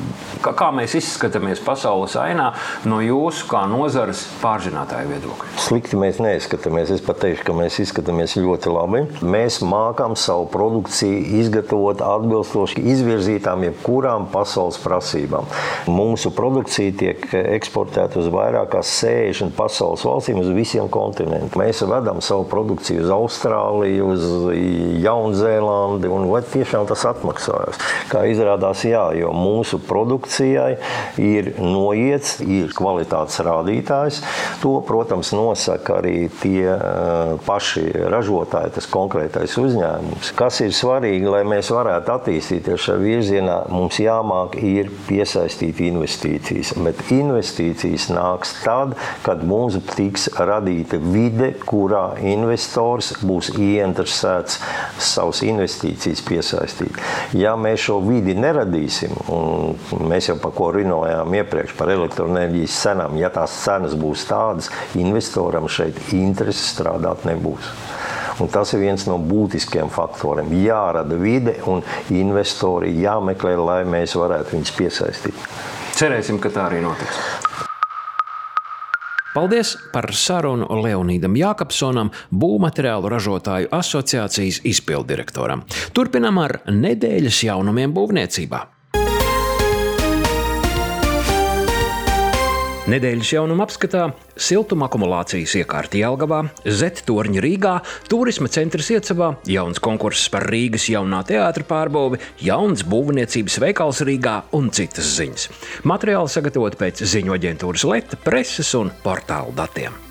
kā, 0.46 0.54
kā 0.54 0.70
mēs 0.76 1.00
izskatāmies 1.02 1.64
pasaules 1.66 2.14
ainā 2.22 2.52
no 2.86 3.02
jūsu 3.02 3.50
kā 3.50 3.64
nozares 3.74 4.22
pārzinātāja 4.44 5.10
viedokļa? 5.16 5.50
Slikti 5.66 5.98
mēs 5.98 6.22
neizskatāmies. 6.22 6.94
Es 6.94 7.02
pat 7.10 7.24
teikšu, 7.26 7.50
ka 7.50 7.58
mēs 7.58 7.82
izskatāmies 7.82 8.38
ļoti 8.38 8.78
labi. 8.78 9.04
Mēs 9.26 9.64
mākam 9.66 10.14
savu 10.20 10.46
produkciju 10.54 11.39
izgatavot 11.40 12.02
atbilstoši 12.04 12.84
izvirzītām 12.94 13.66
jebkurām 13.68 14.30
pasaules 14.34 14.80
prasībām. 14.84 15.48
Mūsu 15.90 16.32
produkcija 16.36 16.96
tiek 17.00 17.26
eksportēta 17.40 18.20
uz 18.22 18.30
vairāk 18.34 18.72
kā 18.74 18.84
60 18.86 19.56
pasaules 19.58 20.06
valstīm, 20.06 20.42
uz 20.44 20.52
visiem 20.54 20.90
kontinentiem. 20.92 21.60
Mēs 21.60 21.82
vedam 21.88 22.22
savu 22.24 22.46
produkciju 22.50 23.04
uz 23.04 23.14
Austrāliju, 23.14 24.10
uz 24.14 24.26
Jaunzēlandi, 25.04 26.10
un 26.12 26.28
vai 26.30 26.42
tiešām 26.46 26.88
tas 26.90 27.06
atmaksājas? 27.10 27.80
Kā 28.12 28.24
izrādās, 28.30 28.84
jā, 28.88 29.04
jo 29.18 29.32
mūsu 29.36 29.80
produkcijai 29.90 30.78
ir 31.22 31.54
noiets, 31.60 32.38
ir 32.46 32.74
kvalitātes 32.76 33.40
rādītājs. 33.46 34.22
To, 34.64 34.78
protams, 34.86 35.32
nosaka 35.36 36.00
arī 36.00 36.28
tie 36.42 36.66
uh, 36.74 37.36
paši 37.46 37.86
ražotāji, 38.12 38.76
tas 38.78 38.90
konkrētais 38.92 39.58
uzņēmums. 39.60 40.34
Kas 40.40 40.62
ir 40.66 40.76
svarīgi, 40.76 41.29
lai 41.30 41.42
mēs 41.48 41.70
varētu 41.74 42.14
attīstīties 42.14 42.84
šajā 42.86 43.00
virzienā, 43.02 43.58
mums 43.74 44.00
jāmāk 44.02 44.58
ir 44.66 44.90
piesaistīt 45.08 45.82
investīcijas. 45.88 46.74
Bet 46.86 47.02
investīcijas 47.14 48.10
nāks 48.14 48.56
tad, 48.64 48.96
kad 49.26 49.44
mums 49.48 49.78
tiks 49.94 50.30
radīta 50.36 51.00
vide, 51.02 51.52
kurā 51.70 52.18
investors 52.24 53.14
būs 53.24 53.52
ieinteresēts 53.58 54.60
savus 55.12 55.44
investīcijas 55.48 56.24
piesaistīt. 56.28 57.00
Ja 57.38 57.56
mēs 57.60 57.86
šo 57.88 58.00
vidi 58.06 58.36
neradīsim, 58.38 59.16
un 59.34 60.10
mēs 60.10 60.32
jau 60.32 60.40
par 60.42 60.56
ko 60.58 60.72
runājām 60.76 61.40
iepriekš 61.42 61.78
par 61.80 61.94
elektroenerģijas 61.96 62.82
cenām, 62.84 63.18
ja 63.22 63.32
tās 63.34 63.56
cenas 63.64 63.96
būs 64.00 64.28
tādas, 64.30 64.72
investoram 65.00 65.70
šeit 65.72 66.00
interesi 66.16 66.66
strādāt 66.74 67.28
nebūs. 67.30 67.74
Un 68.40 68.52
tas 68.52 68.72
ir 68.74 68.84
viens 68.84 69.04
no 69.10 69.18
būtiskiem 69.20 69.92
faktoriem. 69.92 70.54
Jārada 70.64 71.18
vide 71.20 71.58
un 71.68 71.84
investori 72.16 72.94
jāmeklē, 73.02 73.58
lai 73.60 73.82
mēs 73.90 74.16
varētu 74.20 74.56
viņus 74.56 74.74
piesaistīt. 74.78 75.46
Cerēsim, 76.00 76.40
ka 76.40 76.52
tā 76.54 76.70
arī 76.70 76.80
notiks. 76.86 77.20
Paldies 79.30 79.76
par 79.94 80.10
sarunu 80.16 80.66
Leonīdam 80.82 81.36
Jākapsonam, 81.38 82.10
būvmateriālu 82.34 83.12
ražotāju 83.14 83.70
asociācijas 83.78 84.64
izpildirektoram. 84.66 85.62
Turpinām 85.94 86.42
ar 86.42 86.58
nedēļas 86.74 87.44
jaunumiem 87.46 87.94
būvniecībā. 87.94 88.66
Nedēļas 92.90 93.30
jaunuma 93.36 93.68
apskatā- 93.68 94.08
siltuma 94.48 94.88
akumulācijas 94.88 95.54
iekārta 95.60 96.00
Jelgavā, 96.00 96.40
Z-torņa 96.66 97.44
Rīgā, 97.46 97.76
turisma 98.10 98.50
centrs 98.50 98.90
Iecavā, 98.90 99.38
jauns 99.46 99.78
konkurss 99.78 100.30
par 100.34 100.48
Rīgas 100.50 100.90
jaunā 100.90 101.22
teātra 101.22 101.68
pārbūvi, 101.70 102.20
jauns 102.42 102.82
būvniecības 102.82 103.60
veikals 103.62 104.02
Rīgā 104.02 104.42
un 104.58 104.72
citas 104.72 105.06
ziņas. 105.20 105.50
Materiāli 105.84 106.34
sagatavot 106.34 106.82
pēc 106.82 107.06
ziņu 107.06 107.38
aģentūras 107.38 107.86
Leta, 107.86 108.18
preses 108.18 108.74
un 108.74 108.90
portālu 109.04 109.54
datiem. 109.54 110.09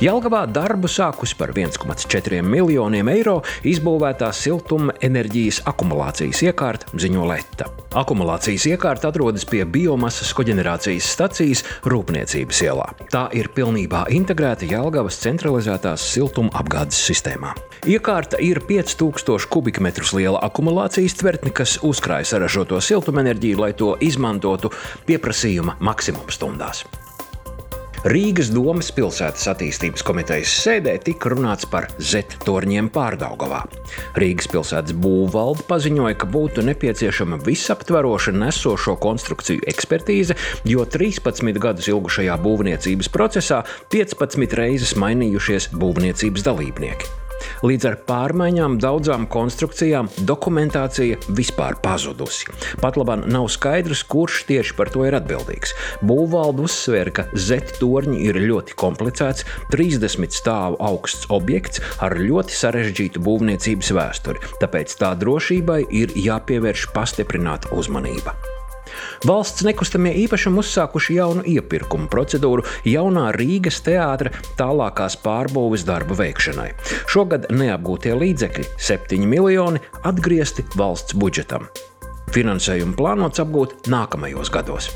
Jelgavā 0.00 0.46
darbu 0.48 0.88
sākus 0.88 1.34
par 1.36 1.50
1,4 1.52 2.38
miljoniem 2.40 3.08
eiro 3.12 3.34
izbūvētā 3.68 4.30
siltuma 4.32 4.94
enerģijas 5.04 5.58
akumulācijas 5.68 6.40
iekārta 6.46 6.88
ziņo 6.96 7.26
Leta. 7.28 7.66
Akumulācijas 8.00 8.64
iekārta 8.70 9.10
atrodas 9.10 9.44
pie 9.44 9.60
biomasas 9.68 10.30
koģenerācijas 10.38 11.10
stacijas 11.18 11.60
Rūpniecības 11.84 12.62
ielā. 12.64 12.86
Tā 13.12 13.26
ir 13.36 13.50
pilnībā 13.52 14.06
integrēta 14.16 14.70
Jelgavas 14.70 15.20
centralizētās 15.20 16.08
siltuma 16.14 16.54
apgādes 16.62 17.02
sistēmā. 17.10 17.52
Iekārta 17.84 18.40
ir 18.40 18.62
5000 18.64 19.50
kubikmetrus 19.52 20.14
liela 20.16 20.40
akumulācijas 20.48 21.18
tvertne, 21.20 21.52
kas 21.52 21.76
uzkrāj 21.84 22.24
saražoto 22.32 22.80
siltumenerģiju, 22.80 23.60
lai 23.66 23.74
to 23.76 23.92
izmantotu 24.00 24.72
pieprasījuma 25.04 25.76
maksimumstundās. 25.84 26.86
Rīgas 28.08 28.48
domas 28.48 28.88
pilsētas 28.96 29.42
attīstības 29.50 30.00
komitejas 30.08 30.54
sēdē 30.62 30.94
tika 31.04 31.34
runāts 31.34 31.66
par 31.68 31.90
Z-torņiem 32.00 32.88
pārdaugavā. 32.94 33.58
Rīgas 34.16 34.48
pilsētas 34.48 34.96
būvvalde 34.96 35.66
paziņoja, 35.68 36.16
ka 36.16 36.30
būtu 36.32 36.64
nepieciešama 36.64 37.42
visaptveroša 37.44 38.32
nesošo 38.40 38.96
konstrukciju 39.04 39.68
ekspertīze, 39.68 40.38
jo 40.64 40.88
13 40.88 41.60
gadus 41.60 41.92
ilgušajā 41.92 42.40
būvniecības 42.40 43.12
procesā 43.12 43.66
15 43.92 44.60
reizes 44.64 44.96
mainījušies 44.96 45.74
būvniecības 45.76 46.48
dalībnieki. 46.48 47.19
Līdz 47.60 47.86
ar 47.90 47.96
pārmaiņām 48.08 48.78
daudzām 48.80 49.26
konstrukcijām 49.28 50.08
dokumentācija 50.24 51.18
vispār 51.36 51.76
pazudusi. 51.84 52.48
Pat 52.80 52.96
labāk 52.96 53.26
nav 53.28 53.50
skaidrs, 53.52 54.00
kurš 54.08 54.46
tieši 54.48 54.76
par 54.78 54.88
to 54.94 55.04
ir 55.04 55.16
atbildīgs. 55.18 55.74
Būvvalde 56.00 56.64
uzsver, 56.64 57.12
ka 57.12 57.26
Z-torņi 57.36 58.22
ir 58.30 58.40
ļoti 58.40 58.78
komplicēts, 58.80 59.44
30 59.74 60.32
stāvu 60.40 60.80
augsts 60.80 61.28
objekts 61.28 61.84
ar 62.00 62.16
ļoti 62.16 62.56
sarežģītu 62.56 63.20
būvniecības 63.28 63.92
vēsturi, 63.98 64.40
tāpēc 64.62 64.96
tā 65.02 65.12
drošībai 65.20 65.82
ir 66.00 66.16
jāpievērš 66.16 66.88
pastiprināta 66.96 67.74
uzmanība. 67.76 68.36
Valsts 69.20 69.66
nekustamie 69.66 70.14
īpašumi 70.22 70.62
uzsākuši 70.62 71.18
jaunu 71.18 71.42
iepirkumu 71.44 72.08
procedūru 72.08 72.64
jaunā 72.88 73.26
Rīgas 73.36 73.82
teātra 73.84 74.32
tālākās 74.56 75.18
pārbūves 75.20 75.84
darba 75.84 76.16
veikšanai. 76.22 76.70
Šogad 77.04 77.50
neapgūtie 77.52 78.14
līdzekļi- 78.16 78.64
7 78.88 79.28
miljoni 79.28 79.84
atgriezti 80.08 80.64
valsts 80.72 81.12
budžetam. 81.12 81.68
Finansējumu 82.32 82.96
plānots 82.96 83.44
apgūt 83.44 83.92
nākamajos 83.92 84.48
gados. 84.50 84.88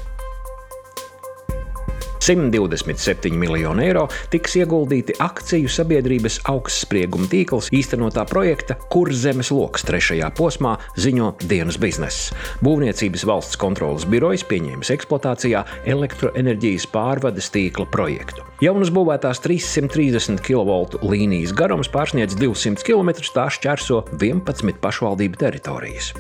127 2.25 3.37
miljoni 3.37 3.85
eiro 3.85 4.07
tiks 4.33 4.55
ieguldīti 4.57 5.19
akciju 5.21 5.69
sabiedrības 5.69 6.39
augstsprieguma 6.49 7.29
tīkls 7.29 7.69
īstenotā 7.77 8.25
projekta 8.31 8.79
Kurzemes 8.93 9.51
lokus 9.53 9.85
trešajā 9.85 10.31
posmā, 10.39 10.79
ziņo 10.97 11.35
dienas 11.45 11.77
biznesa. 11.81 12.33
Būvniecības 12.65 13.27
valsts 13.29 13.61
kontrolas 13.61 14.07
birojas 14.09 14.47
pieņēmis 14.49 14.93
eksploatācijā 14.95 15.65
elektroenerģijas 15.97 16.89
pārvades 16.95 17.51
tīkla 17.53 17.91
projektu. 17.93 18.47
Jaunas 18.65 18.93
būvētās 18.95 19.43
330 19.45 20.41
kV 20.47 21.03
līnijas 21.05 21.53
garums 21.53 21.93
pārsniedz 21.93 22.39
200 22.41 22.87
km, 22.87 23.13
tā 23.37 23.51
šķērso 23.53 24.01
11 24.17 24.81
pašvaldību 24.81 25.45
teritorijas. 25.45 26.15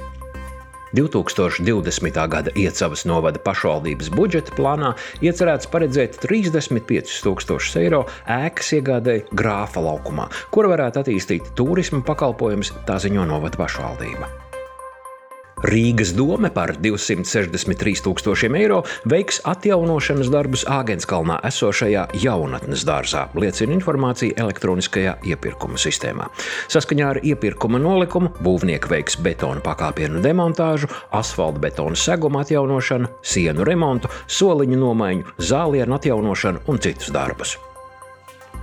2020. 0.94 2.20
gada 2.28 2.54
Iecavas 2.54 3.04
novada 3.08 3.42
pašvaldības 3.42 4.12
budžeta 4.14 4.54
plānā 4.54 4.94
iecerēts 5.24 5.70
paredzēt 5.72 6.20
35,000 6.22 7.82
eiro 7.82 8.04
ēkas 8.30 8.74
iegādēji 8.78 9.26
grāfa 9.34 9.82
laukumā, 9.84 10.30
kur 10.54 10.70
varētu 10.72 11.04
attīstīt 11.04 11.52
turisma 11.58 12.04
pakalpojumus, 12.06 12.74
tā 12.88 13.00
ziņo 13.02 13.26
novada 13.28 13.60
pašvaldība. 13.60 14.43
Rīgas 15.62 16.10
doma 16.16 16.50
par 16.50 16.74
263 16.82 18.02
tūkstošiem 18.04 18.56
eiro 18.58 18.80
veiks 19.08 19.38
atjaunošanas 19.46 20.30
darbus 20.32 20.64
Āgenskalnā 20.66 21.38
esošajā 21.46 22.08
jaunatnes 22.24 22.82
dārzā, 22.88 23.28
liecina 23.38 23.76
informācija 23.76 24.34
elektroniskajā 24.44 25.16
iepirkuma 25.30 25.78
sistēmā. 25.80 26.26
Saskaņā 26.72 27.10
ar 27.14 27.22
iepirkuma 27.22 27.78
nolikumu 27.82 28.32
būvnieki 28.44 28.90
veiks 28.90 29.18
betona 29.22 29.62
pakāpienu 29.64 30.22
demontāžu, 30.24 30.90
asfalta 31.14 31.62
betona 31.62 31.98
seguma 31.98 32.42
atjaunošanu, 32.42 33.12
sienu 33.22 33.68
remontu, 33.68 34.10
soliņu 34.26 34.80
nomaiņu, 34.82 35.38
zālienu 35.38 36.00
atjaunošanu 36.00 36.66
un 36.66 36.82
citus 36.82 37.14
darbus. 37.14 37.54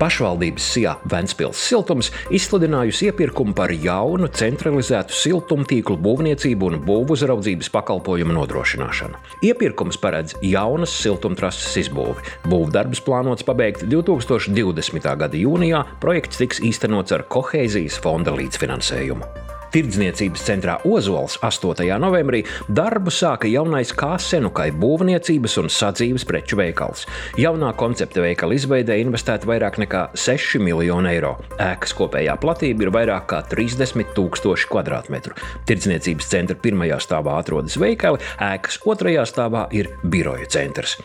Pašvaldības 0.01 0.65
SIA 0.65 0.95
Ventspils 1.05 1.59
siltums 1.61 2.07
izsludinājusi 2.33 3.11
iepirkumu 3.11 3.53
par 3.53 3.69
jaunu 3.69 4.25
centralizētu 4.33 5.13
siltumtīklu 5.13 5.99
būvniecību 6.01 6.71
un 6.71 6.79
būvuzraudzības 6.87 7.69
pakalpojumu 7.75 8.33
nodrošināšanu. 8.39 9.21
Iepirkums 9.45 10.01
paredz 10.01 10.33
jaunas 10.41 10.97
siltumtrases 11.03 11.77
izbūvi. 11.83 12.25
Būvdarbs 12.49 13.05
plānots 13.05 13.45
pabeigt 13.45 13.85
2020. 13.93 15.05
gada 15.21 15.37
jūnijā, 15.45 15.85
projekts 16.01 16.41
tiks 16.41 16.65
īstenots 16.65 17.13
ar 17.13 17.27
kohēzijas 17.29 18.01
fonda 18.01 18.33
līdzfinansējumu. 18.41 19.29
Tirdzniecības 19.71 20.41
centrā 20.43 20.73
Ozols 20.83 21.37
8. 21.47 21.85
novembrī 22.03 22.41
darbu 22.67 23.11
sāka 23.13 23.47
jaunais 23.47 23.93
Kāsenukai 23.95 24.67
būvniecības 24.75 25.55
un 25.61 25.71
sadzīves 25.71 26.25
preču 26.27 26.59
veikals. 26.59 27.05
Jaunā 27.39 27.69
koncepta 27.79 28.19
veikala 28.25 28.57
izveidē 28.57 28.97
investēta 28.99 29.47
vairāk 29.47 29.79
nekā 29.79 30.01
6 30.11 30.59
miljoni 30.59 31.13
eiro. 31.13 31.37
Ēkas 31.55 31.95
kopējā 31.95 32.35
platība 32.43 32.83
ir 32.83 32.91
vairāk 32.97 33.29
kā 33.31 33.39
30 33.53 34.11
tūkstoši 34.17 34.67
kvadrātmetru. 34.73 35.39
Tirdzniecības 35.69 36.27
centra 36.33 36.59
pirmajā 36.59 36.99
stāvā 37.07 37.37
atrodas 37.39 37.79
veikali, 37.79 38.19
ēkas 38.51 38.81
otrajā 38.83 39.23
stāvā 39.29 39.69
ir 39.71 39.87
biroja 40.03 40.51
centrs. 40.51 40.99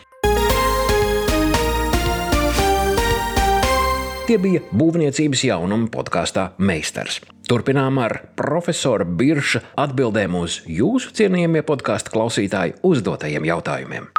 Tie 4.27 4.35
bija 4.43 4.59
būvniecības 4.75 5.47
jaunuma 5.47 5.87
podkāstā 5.87 6.49
Meistars. 6.59 7.21
Turpinām 7.47 7.95
ar 8.03 8.11
profesora 8.35 9.05
Birša 9.07 9.61
atbildēm 9.79 10.33
uz 10.35 10.57
jūsu 10.67 11.13
cienījamie 11.15 11.61
podkāstu 11.63 12.11
klausītāju 12.11 12.75
uzdotajiem 12.89 13.47
jautājumiem. 13.47 14.09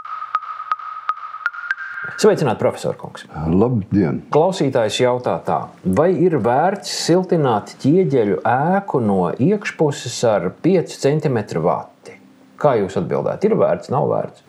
Sveicināti, 2.16 2.56
profesor 2.62 2.96
Kungs. 2.96 3.26
Labdien! 3.52 4.22
Klausītājs 4.32 5.02
jautā 5.02 5.36
tā, 5.44 5.58
vai 5.84 6.08
ir 6.16 6.38
vērts 6.40 6.88
siltināt 7.04 7.76
ķieģeļu 7.84 8.40
ēku 8.48 9.04
no 9.04 9.20
iekšpuses 9.36 10.16
ar 10.32 10.48
5 10.64 10.96
cm 11.04 11.42
vati? 11.68 12.16
Kā 12.56 12.78
jūs 12.80 12.96
atbildētu, 12.96 13.50
ir 13.50 13.60
vērts, 13.60 13.92
nav 13.92 14.08
vērts? 14.08 14.47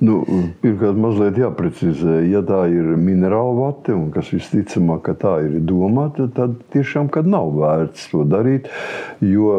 Nu, 0.00 0.22
pirmkārt, 0.62 0.96
mazliet 0.96 1.36
jāprecizē, 1.36 2.22
ja 2.30 2.40
tā 2.46 2.62
ir 2.72 2.94
minerāla 2.96 3.52
vate, 3.58 3.92
un 3.92 4.06
kas 4.14 4.30
visticamāk, 4.32 5.02
ka 5.10 5.14
tā 5.20 5.32
ir 5.44 5.58
domāta, 5.68 6.24
tad 6.32 6.54
tiešām 6.72 7.10
nav 7.28 7.50
vērts 7.58 8.06
to 8.08 8.24
darīt, 8.24 8.70
jo 9.20 9.52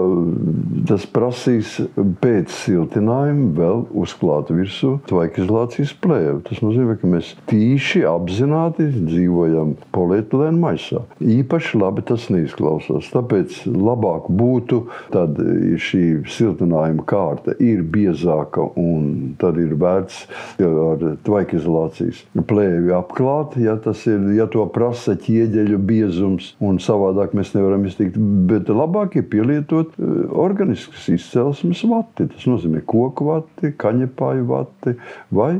tas 0.89 1.05
prasīs 1.05 1.75
pēc 2.23 2.49
siltinājuma 2.55 3.51
vēl 3.59 3.83
uzklāt 4.01 4.49
virsū 4.49 4.95
tvaika 5.09 5.43
izolācijas 5.43 5.93
plēvi. 6.01 6.39
Tas 6.49 6.63
nozīmē, 6.65 6.97
ka 6.97 7.11
mēs 7.11 7.35
tīši 7.51 8.01
apzināti 8.09 8.89
dzīvojam 8.95 9.75
polietilēna 9.93 10.57
maisā. 10.57 11.03
Īpaši 11.21 11.83
labi 11.83 12.05
tas 12.09 12.25
neizklausās. 12.33 13.11
Tāpēc 13.13 13.61
labāk 13.69 14.31
būtu, 14.41 14.81
tad 15.13 15.37
šī 15.85 16.03
siltinājuma 16.33 17.05
kārta 17.05 17.53
ir 17.61 17.85
biezāka 17.85 18.71
un 18.79 19.35
tad 19.41 19.61
ir 19.61 19.77
vērts 19.77 20.25
ar 20.61 21.03
tvaika 21.25 21.57
izolācijas 21.57 22.23
plēvi 22.47 22.93
apklāt, 22.95 23.57
ja 23.61 23.75
ir, 23.81 24.29
ja 24.37 24.47
to 24.51 24.65
prasa 24.73 25.15
ķieģeļu 25.19 25.81
biezums 25.87 26.53
un 26.63 26.79
savādāk 26.83 27.35
mēs 27.37 27.53
nevaram 27.55 27.85
iztikt. 27.89 28.17
Bet 28.49 28.71
labāk 28.71 29.17
ir 29.19 29.27
pielietot 29.31 29.97
e, 29.97 30.09
organiskas 30.31 31.09
izcelsmes 31.11 31.83
vati. 31.89 32.29
Tas 32.31 32.47
nozīmē 32.49 32.83
koku 32.87 33.31
vati, 33.31 33.73
kaņepāju 33.81 34.47
vati 34.49 34.95
vai 35.35 35.53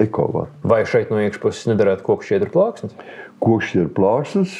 ekovati. 0.00 0.62
Vai 0.64 0.84
šeit 0.88 1.10
no 1.12 1.20
iekšpuses 1.20 1.68
nedarētu 1.70 2.06
koku 2.06 2.26
šķiedru 2.26 2.52
plāksnes? 2.54 2.96
Kokšķi 3.40 3.78
ir 3.80 3.88
plāksnes, 3.96 4.52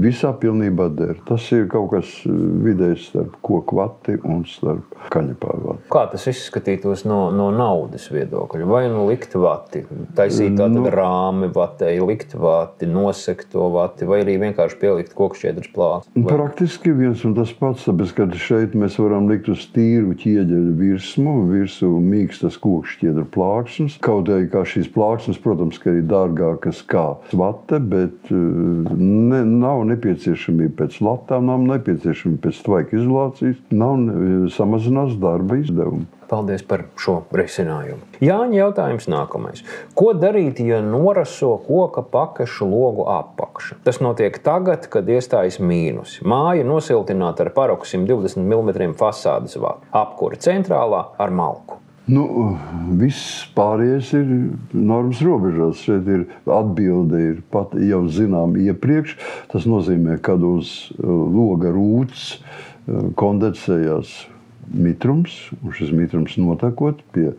visā 0.00 0.30
pilnībā 0.40 0.88
der. 0.96 1.18
Tas 1.28 1.44
ir 1.52 1.66
kaut 1.68 1.90
kas 1.92 2.12
vidējs 2.24 3.10
starp 3.10 3.34
koku 3.44 3.76
vati 3.76 4.16
un 4.24 4.44
starp 4.48 4.96
kaņepāju 5.12 5.64
vati. 5.66 5.84
Kā 5.92 6.06
tas 6.12 6.24
izskatītos 6.30 7.04
no, 7.08 7.26
no 7.34 7.50
naudas 7.52 8.08
viedokļa? 8.12 8.68
Vai 8.70 8.86
nu 8.92 9.04
likt 9.10 9.36
vati, 9.36 9.84
taisīt 10.16 10.56
tādu 10.56 10.86
nu, 10.86 10.92
rāmi 10.92 11.50
vatei, 11.52 11.98
likt 12.00 12.32
vati, 12.40 12.88
nosekt 12.88 13.52
to 13.52 13.68
vati, 13.74 14.08
vai 14.08 14.22
arī 14.24 14.38
vienkārši 14.46 14.80
pielikt 14.80 15.12
kokšķiedras 15.18 15.68
plāksnes? 15.76 16.16
Vai? 16.16 16.24
Praktiski 16.32 16.94
viens 16.96 17.24
un 17.28 17.36
tas 17.36 17.52
pats, 17.56 17.84
tāpēc, 17.84 18.16
ka 18.16 18.28
šeit 18.46 18.76
mēs 18.78 18.96
varam 19.02 19.28
likt 19.30 19.50
uz 19.52 19.66
tīru 19.74 20.16
ķieģeļu 20.16 20.74
virsmu, 20.80 21.36
virsū 21.52 21.92
mīkstas 22.00 22.56
kokšķiedra 22.64 23.26
plāksnes. 23.36 24.00
Kaut 24.04 24.32
arī 24.32 24.48
kā 24.52 24.64
šīs 24.64 24.88
plāksnes, 24.94 25.40
protams, 25.42 25.80
ka 25.82 25.92
ir 25.92 26.08
dārgākas 26.08 26.80
kā 26.88 27.06
vate, 27.36 27.80
bet 27.82 28.05
bet 28.06 28.32
eh, 28.32 28.96
ne, 28.96 29.44
nav 29.44 29.84
nepieciešamība 29.92 30.76
pēc 30.84 31.00
latām, 31.04 31.50
nav 31.50 31.64
nepieciešamība 31.74 32.46
pēc 32.48 32.60
tvaika 32.66 33.00
izolācijas, 33.00 33.62
nav 33.74 34.06
samazinās 34.54 35.18
darba 35.22 35.58
izdevumu. 35.62 36.06
Paldies 36.26 36.64
par 36.66 36.82
šo 36.98 37.20
risinājumu. 37.38 38.02
Jāņa 38.24 38.58
jautājums 38.58 39.06
nākamais. 39.10 39.62
Ko 39.94 40.10
darīt, 40.18 40.58
ja 40.58 40.80
noraso 40.82 41.52
koka 41.68 42.02
pakašu 42.02 42.66
logu 42.66 43.06
apakšu? 43.12 43.78
Tas 43.86 44.02
notiek 44.02 44.40
tagad, 44.42 44.88
kad 44.90 45.06
iestājas 45.06 45.60
mīnus. 45.62 46.18
Māja 46.26 46.66
nosiltināta 46.66 47.46
ar 47.46 47.54
paroku 47.54 47.86
120 47.86 48.42
mm 48.42 48.98
fasādes 48.98 49.54
vāku, 49.62 49.86
apkūra 49.94 50.42
centrālā 50.42 51.04
ar 51.22 51.30
malku. 51.30 51.78
Nu, 52.06 52.22
viss 53.00 53.48
pārējais 53.56 54.12
ir 54.14 54.28
normas 54.70 55.18
robežās. 55.26 55.80
Šeit 55.82 56.06
ir 56.06 56.22
atbilde, 56.46 57.22
ir 57.32 57.40
pat 57.50 57.74
jau 57.82 58.04
zinām 58.06 58.54
iepriekš. 58.62 59.16
Tas 59.50 59.66
nozīmē, 59.66 60.20
ka 60.22 60.36
uz 60.38 60.92
uh, 60.94 61.02
loga 61.10 61.74
rūts 61.74 62.36
uh, 62.36 63.10
kondensējās 63.18 64.14
mitrums, 64.70 65.34
un 65.62 65.74
šis 65.74 65.90
mitrums 65.94 66.36
notekot 66.38 67.02
pie 67.14 67.32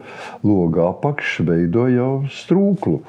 loga 0.43 0.89
apakšas, 0.91 1.47
veido 1.47 1.87
jau 1.91 2.11
strūklu. 2.31 3.01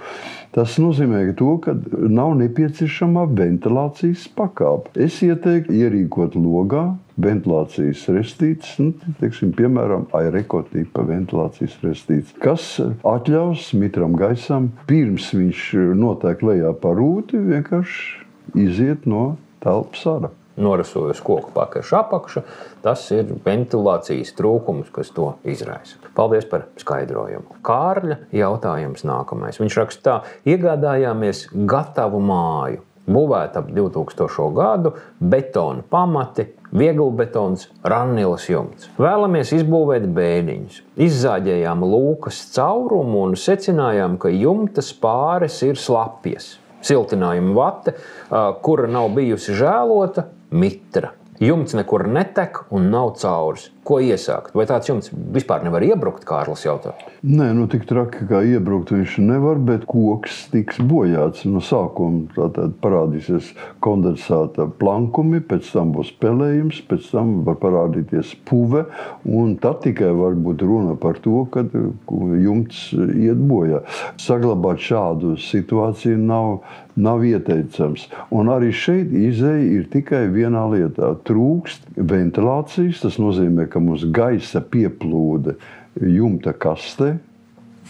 Tas 0.57 0.79
nozīmē 0.81 1.21
to, 1.37 1.51
ka 1.61 1.75
nav 2.09 2.33
nepieciešama 2.41 3.27
ventilācijas 3.37 4.25
pakāpe. 4.39 4.95
Es 4.97 5.19
ieteiktu 5.25 5.77
ierīkot 5.77 6.39
logā 6.41 6.87
ventilācijas 7.21 8.07
restītes, 8.15 8.79
nu, 8.81 8.95
teiksim, 9.21 9.53
piemēram, 9.59 10.07
aereko 10.17 10.63
tipa 10.71 11.05
ventilācijas 11.09 11.77
restītes, 11.85 12.33
kas 12.41 12.71
atļaus 13.07 13.73
mitram 13.77 14.17
gaisam, 14.19 14.71
pirms 14.89 15.29
viņš 15.37 15.69
notiek 15.99 16.45
lejā 16.47 16.73
pa 16.81 16.95
rūti, 16.97 17.43
vienkārši 17.53 18.63
iziet 18.69 19.09
no 19.11 19.33
telpas 19.65 20.07
ārā 20.09 20.33
norasojas 20.59 21.23
koku 21.25 21.53
pakaļš 21.55 21.92
apakšu. 22.01 22.42
Tas 22.85 23.07
ir 23.14 23.31
ventilācijas 23.44 24.35
trūkums, 24.38 24.90
kas 24.94 25.12
to 25.14 25.33
izraisa. 25.49 25.99
Paldies 26.18 26.49
par 26.51 26.68
skaidrojumu. 26.81 27.61
Kārļa 27.66 28.21
jautājums 28.35 29.07
nākamais. 29.09 29.61
Viņš 29.62 29.81
raksta 29.81 30.05
tā, 30.09 30.18
iegādājāmies 30.55 31.49
gatavu 31.68 32.21
māju. 32.23 32.85
Būvēta 33.09 33.62
ap 33.62 33.71
2000. 33.73 34.51
gadu, 34.53 34.90
betona 35.16 35.81
pamati, 35.81 36.44
vieglbetons, 36.77 37.71
rannilas 37.88 38.44
jumts. 38.51 38.90
Vēlamies 39.01 39.55
izbūvēt 39.57 40.05
bēniņus. 40.12 40.83
Izzāģējām 41.09 41.87
lūkas 41.88 42.42
caurumu 42.53 43.23
un 43.31 43.37
secinājām, 43.40 44.18
ka 44.21 44.29
jumta 44.29 44.85
spāres 44.85 45.57
ir 45.64 45.81
slapjas. 45.81 46.59
Siltinājuma 46.85 47.57
vate, 47.57 47.97
kura 48.62 48.90
nav 48.92 49.09
bijusi 49.16 49.57
žēlota, 49.57 50.29
mitra. 50.51 51.13
Jumts 51.39 51.75
nekur 51.79 52.09
netek 52.11 52.65
un 52.75 52.89
nav 52.91 53.15
caurs. 53.21 53.69
Ko 53.88 54.03
iesākt? 54.05 54.53
Vai 54.53 54.66
tāds 54.68 54.90
jumts 54.90 55.09
vispār 55.33 55.62
nevar 55.64 55.81
iebrukt, 55.87 56.27
Kārlis 56.29 56.66
jautā? 56.66 56.90
Nē, 57.24 57.46
nu 57.57 57.64
tik 57.72 57.87
traki 57.88 58.27
kā 58.29 58.42
iebrukt 58.44 58.90
viņš 58.92 59.14
nevar, 59.24 59.57
bet 59.64 59.87
koks 59.88 60.42
tiks 60.53 60.77
bojāts 60.90 61.46
no 61.48 61.62
sākuma. 61.64 62.27
Tātad 62.35 62.74
parādīsies 62.83 63.55
kondensāta 63.85 64.66
plankumi, 64.83 65.40
pēc 65.40 65.70
tam 65.72 65.94
būs 65.96 66.11
pelējums, 66.20 66.83
pēc 66.90 67.09
tam 67.14 67.31
var 67.46 67.57
parādīties 67.62 68.35
puve, 68.48 68.85
un 69.24 69.57
tad 69.62 69.81
tikai 69.87 70.12
var 70.18 70.37
būt 70.37 70.66
runa 70.68 70.98
par 71.01 71.22
to, 71.24 71.46
ka 71.55 71.64
jumts 72.44 72.90
iet 72.92 73.40
bojā. 73.40 73.81
Saglabāt 74.20 74.85
šādu 74.85 75.38
situāciju 75.48 76.20
nav 76.29 76.61
nav 76.98 77.22
ieteicams. 77.24 78.07
Un 78.35 78.51
arī 78.53 78.72
šeit 78.74 79.12
izēja 79.14 79.66
ir 79.79 79.87
tikai 79.92 80.24
vienā 80.35 80.64
lietā. 80.72 81.12
Trūkst 81.29 81.87
ventilācijas, 81.96 83.03
tas 83.05 83.18
nozīmē, 83.22 83.68
ka 83.70 83.78
mums 83.83 84.05
gaisa 84.14 84.62
pieplūde 84.62 85.57
jumta 85.99 86.55
kastē 86.55 87.17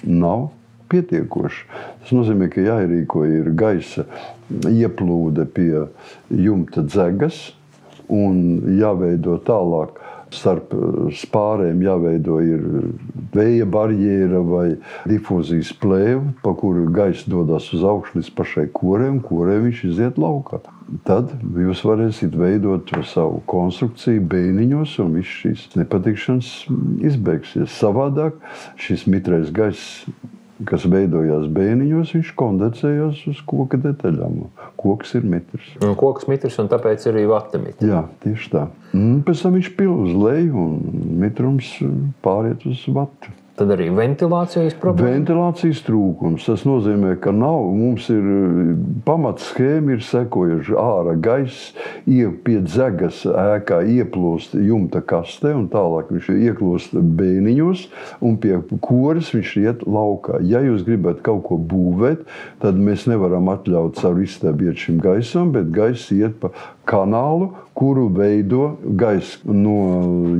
nav 0.05 0.49
pietiekoša. 0.89 1.65
Tas 2.01 2.13
nozīmē, 2.17 2.49
ka 2.53 2.65
jāierīko 2.65 3.25
ir 3.29 3.53
gaisa 3.59 4.07
ieplūde 4.49 5.45
pie 5.53 5.87
jumta 6.33 6.85
dzegas 6.87 7.51
un 8.09 8.39
jāveido 8.79 9.37
tālāk 9.45 9.99
starp 10.35 10.75
eh, 10.75 11.11
spārēm 11.19 11.83
jāveido 11.85 12.39
ir 12.45 12.65
vēja 13.35 13.69
barjera 13.69 14.41
vai 14.45 14.67
difūzijas 15.09 15.75
plēve, 15.81 16.35
pa 16.43 16.55
kuru 16.59 16.89
gaisa 16.95 17.31
dodas 17.31 17.69
uz 17.77 17.85
augšu 17.87 18.21
līdz 18.21 18.33
pašai 18.39 18.67
un 19.09 19.21
korei 19.25 19.61
viņš 19.67 19.85
iziet 19.91 20.19
laukā. 20.19 20.61
Tad 21.05 21.35
jūs 21.43 21.83
varēsiet 21.85 22.37
veidot 22.39 22.89
savu 23.05 23.43
konstrukciju 23.51 24.23
bēniņos, 24.31 24.95
un 25.05 25.19
viss 25.19 25.41
šīs 25.43 25.67
nepatikšanas 25.77 26.53
izbeigsies. 27.05 27.75
Savādāk 27.77 28.41
šis 28.81 29.05
mitrais 29.11 29.53
gaiss 29.53 30.07
kas 30.67 30.87
veidojās 30.91 31.47
bēniņos, 31.55 32.15
viņš 32.17 32.31
kondensējās 32.39 33.23
uz 33.31 33.43
koka 33.47 33.79
detaļām. 33.83 34.41
Koks 34.79 35.15
ir 35.19 35.27
mitrs. 35.29 35.69
Un 35.85 35.95
koks 35.99 36.29
mitrs, 36.31 36.59
un 36.63 36.71
tāpēc 36.71 37.07
arī 37.11 37.27
vata 37.31 37.61
mitrs. 37.63 37.87
Jā, 37.87 38.05
tieši 38.25 38.55
tā. 38.55 38.65
Un 38.97 39.21
pēc 39.27 39.45
tam 39.45 39.59
viņš 39.59 39.71
pil 39.79 39.93
uz 39.95 40.15
leju, 40.17 40.65
un 40.65 41.05
mitrums 41.23 41.75
pāriet 42.25 42.67
uz 42.69 42.83
vatu. 42.95 43.35
Tad 43.59 43.73
arī 43.75 43.89
ventilācijas 43.91 44.77
problēma. 44.79 45.17
Ventilācijas 45.17 45.81
trūkums. 45.83 46.45
Tas 46.47 46.63
nozīmē, 46.69 47.17
ka 47.23 47.33
nav, 47.35 47.65
mums 47.75 48.07
ir 48.13 48.29
pamatschēma, 49.07 49.97
ir 49.97 50.05
sekojuši 50.07 50.77
ārā 50.79 51.17
gaisa, 51.19 51.75
pie 52.45 52.59
dzegas 52.63 53.25
ēkā 53.27 53.81
ieplūst 53.97 54.55
jumta 54.63 55.03
kastē, 55.03 55.57
un 55.59 55.67
tālāk 55.73 56.13
viņš 56.15 56.31
ieplūst 56.37 56.95
bēniņos, 57.19 57.85
un 58.23 58.39
pie 58.39 58.61
koras 58.85 59.33
viņš 59.35 59.55
iet 59.65 59.83
laukā. 59.91 60.39
Ja 60.47 60.63
jūs 60.63 60.87
gribat 60.87 61.25
kaut 61.27 61.43
ko 61.49 61.59
būvēt, 61.59 62.23
tad 62.63 62.79
mēs 62.79 63.09
nevaram 63.11 63.51
atļaut 63.51 63.99
savu 63.99 64.23
istabu 64.29 64.69
iet 64.69 64.79
šim 64.79 65.03
gaisam, 65.03 65.51
bet 65.57 65.73
gaisa 65.75 66.15
iet 66.15 66.39
pa 66.39 66.53
kanālu, 66.89 67.51
kuru 67.79 68.09
veido 68.15 68.73
gaisa 68.99 69.39
no 69.45 69.77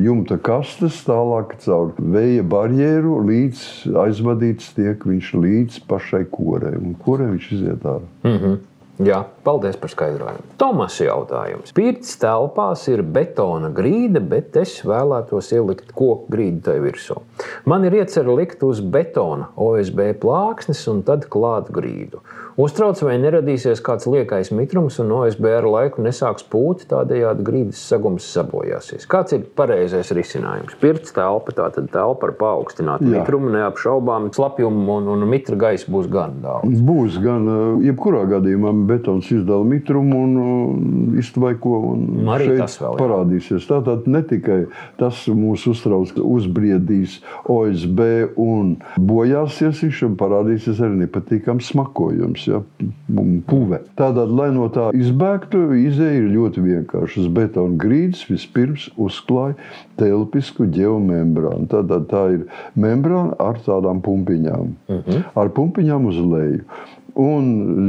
jumta 0.03 0.39
kastes, 0.43 1.03
tālāk 1.07 1.55
caur 1.65 1.93
vēja 1.99 2.47
barjeru 2.49 3.21
līdz 3.29 3.61
aizvadīts 4.07 4.73
tiek 4.79 5.05
viņš 5.07 5.35
līdz 5.45 5.85
pašai 5.91 6.25
korei. 6.33 6.75
Un 6.81 6.97
korei 7.05 7.31
viņš 7.35 7.53
iziet 7.59 7.87
ārā. 7.87 8.09
Mm 8.25 8.41
-hmm. 8.41 8.59
Jā, 8.99 9.21
paldies 9.47 9.77
par 9.79 9.93
skaidrojumu. 9.93 10.43
Tomas 10.59 10.97
jautājums. 10.99 11.71
Pirts 11.71 12.17
telpās 12.19 12.83
ir 12.91 13.05
betona 13.07 13.71
grīda, 13.71 14.19
bet 14.19 14.57
es 14.59 14.73
vēlētos 14.83 15.53
ielikt 15.55 15.93
koku 15.95 16.27
grīdu 16.35 16.65
tai 16.67 16.81
virsū. 16.83 17.21
Man 17.65 17.87
ir 17.87 17.95
iecerta 18.01 18.35
likt 18.35 18.65
uz 18.67 18.81
betona 18.83 19.53
OSB 19.55 20.19
plāksnes 20.19 20.83
un 20.91 21.05
tad 21.07 21.29
klāt 21.31 21.71
grīdu. 21.71 22.25
Uztrauc, 22.59 22.99
vai 23.07 23.13
neradīsies 23.23 23.79
kāds 23.87 24.09
liekais 24.11 24.49
mitrums 24.51 24.97
un 24.99 25.13
OSB 25.15 25.45
ar 25.61 25.67
laiku 25.71 26.03
nesāks 26.03 26.43
pūt, 26.51 26.89
tādējādi 26.91 27.45
grīdas 27.47 27.79
sagums 27.87 28.25
sabojāsies. 28.35 29.05
Kāds 29.07 29.37
ir 29.37 29.45
pareizais 29.55 30.11
risinājums? 30.11 30.75
Pirts 30.81 31.15
telpa, 31.15 31.55
tā 31.55 31.69
tad 31.77 31.87
telpa 31.93 32.27
ar 32.27 32.33
paaugstinātu 32.41 33.07
Jā. 33.07 33.21
mitrumu, 33.21 33.53
neapšaubām 33.55 34.27
slapjumu 34.35 34.97
un, 34.97 35.07
un 35.15 35.23
mitra 35.31 35.55
gaisa 35.61 35.87
būs 35.95 36.09
gan 36.11 36.41
daudz. 36.43 36.81
Būs 36.89 37.21
gan, 37.23 37.47
eh, 37.47 37.87
jebkurā 37.93 38.25
gadījumā, 38.33 38.75
betons 38.91 39.31
izdala 39.31 39.63
mitrumu 39.63 40.25
un 40.25 40.35
uh, 40.43 41.23
iztvaiko. 41.23 41.77
Un 41.93 42.35
Arī 42.35 42.51
šeit 42.51 42.65
tas 42.65 42.77
vēl, 42.83 42.99
jā. 42.99 43.05
parādīsies. 43.05 43.71
Tātad 43.71 44.11
ne 44.11 44.25
tikai 44.27 44.59
tas 44.99 45.23
mūs 45.31 45.69
uztrauc, 45.71 46.11
ka 46.19 46.27
uzbriedīs 46.27 47.21
OSB 47.47 48.03
un 48.35 48.75
bojāsies, 48.99 49.87
viņš 49.87 50.05
parādīsies 50.19 50.83
arī 50.83 51.05
nepatīkams 51.05 51.71
smakojums, 51.71 52.48
ja, 52.49 52.61
un 53.15 53.39
puve. 53.47 53.81
Tātad, 53.99 54.33
lai 54.35 54.49
no 54.55 54.69
tā 54.73 54.89
izbēgtu, 54.97 55.63
izēja 55.85 56.23
ir 56.23 56.31
ļoti 56.35 56.65
vienkāršas. 56.65 57.31
Betona 57.35 57.79
grīdas 57.81 58.25
vispirms 58.31 58.89
uzklāja 59.01 59.59
telpisku 60.01 60.69
geomembrānu. 60.75 61.69
Tātad 61.71 62.09
tā 62.13 62.25
ir 62.37 62.47
membrāna 62.79 63.37
ar 63.43 63.61
tādām 63.65 64.03
pumpiņām, 64.05 64.73
ar 65.39 65.53
pumpiņām 65.57 66.09
uz 66.13 66.23
leju. 66.23 66.65
Un 67.19 67.47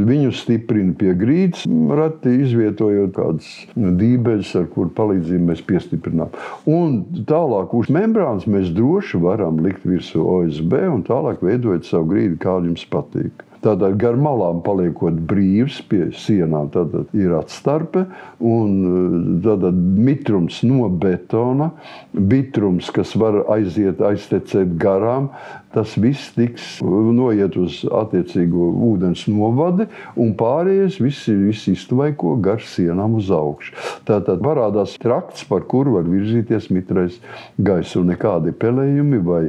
viņu 0.07 0.31
stiprina 0.33 0.95
pie 0.97 1.11
grīdas, 1.17 1.67
rati 1.93 2.31
izvietojot 2.41 3.11
kādas 3.13 3.49
dībeļus, 3.77 4.55
ar 4.57 4.65
kuru 4.73 4.89
palīdzību 4.97 5.49
mēs 5.51 5.61
piestiprinām. 5.69 6.33
Un 6.65 7.03
tālāk 7.29 7.75
uz 7.77 7.91
membrānas 7.93 8.47
mēs 8.49 8.71
droši 8.73 9.21
varam 9.21 9.61
likt 9.61 9.85
virsū 9.85 10.23
OSB 10.23 10.73
un 10.95 11.05
tālāk 11.05 11.45
veidot 11.45 11.85
savu 11.85 12.09
grīdu, 12.15 12.39
kā 12.41 12.57
jums 12.65 12.87
patīk. 12.89 13.45
Tātad 13.59 13.97
gar 13.99 14.15
malām 14.15 14.61
paliekot 14.63 15.17
brīvs 15.27 15.81
pie 15.91 16.05
sienām, 16.15 16.69
tad 16.71 16.93
ir 17.17 17.33
atstarpe 17.35 18.05
un 18.39 19.39
tātad 19.43 19.75
mitrums 19.75 20.61
no 20.63 20.87
betona, 20.87 21.73
bitrums, 22.13 22.87
kas 22.95 23.11
var 23.19 23.41
aiziet, 23.51 23.99
aiztecēt 23.99 24.77
garām. 24.79 25.33
Tas 25.69 25.91
viss 26.01 26.31
tiks 26.33 26.79
noiet 26.81 27.53
uz 27.61 27.83
attiecīgo 27.93 28.71
ūdens 28.87 29.27
novadi, 29.29 29.85
un 30.17 30.31
pārējais 30.39 30.97
viss, 30.97 31.27
viss 31.29 31.69
iztvaiko 31.69 32.33
gar 32.41 32.63
sienām 32.65 33.19
uz 33.19 33.29
augšu. 33.29 33.75
Tātad 34.07 34.41
parādās 34.41 34.95
trakts, 34.97 35.43
par 35.45 35.67
kuru 35.69 35.99
var 35.99 36.09
virzīties 36.09 36.71
mitrais 36.73 37.19
gaiss, 37.61 37.93
un 37.99 38.09
nekādi 38.15 38.55
pelējumi 38.57 39.21
vai 39.27 39.43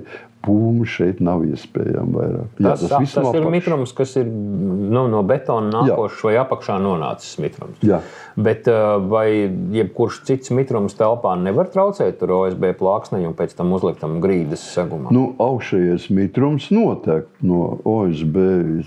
pūmu 0.44 0.86
šeit 0.88 1.20
nav 1.24 1.44
iespējams 1.48 2.14
vairāk. 2.16 2.48
Jā, 2.60 2.70
Tas, 2.70 2.84
tas, 2.86 3.12
tas 3.12 3.16
ir 3.16 3.26
apakšas. 3.28 3.50
mitrums, 3.52 3.92
kas 3.96 4.14
ir 4.20 4.28
nu, 4.30 5.06
no 5.12 5.22
betona 5.26 5.82
nākošs 5.82 6.22
vai 6.28 6.34
apakšā 6.40 6.78
nonācis 6.82 7.36
mitrums. 7.42 7.80
Jā. 7.84 8.00
Bet 8.40 8.68
uh, 8.70 8.96
vai 9.10 9.26
jebkurš 9.74 10.22
cits 10.28 10.52
mitrums 10.56 10.94
telpā 10.96 11.34
nevar 11.40 11.68
traucēt 11.72 12.20
tur 12.20 12.32
OSB 12.38 12.70
plāksnei 12.78 13.26
un 13.28 13.34
pēc 13.36 13.56
tam 13.58 13.74
uzliktam 13.76 14.18
grīdas 14.22 14.62
segumam? 14.74 15.10
Nu, 15.14 15.26
augšējais 15.42 16.08
mitrums 16.14 16.70
notiek 16.72 17.26
no 17.44 17.78
OSB, 17.84 18.38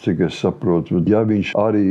cik 0.05 0.25
es 0.29 0.39
saprotu. 0.41 1.01
Ja 1.09 1.21
viņš 1.27 1.53
arī 1.59 1.83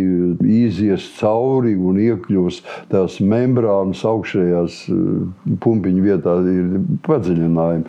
izies 0.65 1.07
cauri 1.19 1.75
un 1.79 2.01
iekļūs 2.03 2.63
tās 2.91 3.19
membrānas 3.23 4.03
augšējās 4.09 4.79
eh, 4.91 5.55
pumpiņu 5.63 6.05
vietā, 6.07 6.39
ir 6.51 6.73
padziļinājumi. 7.07 7.87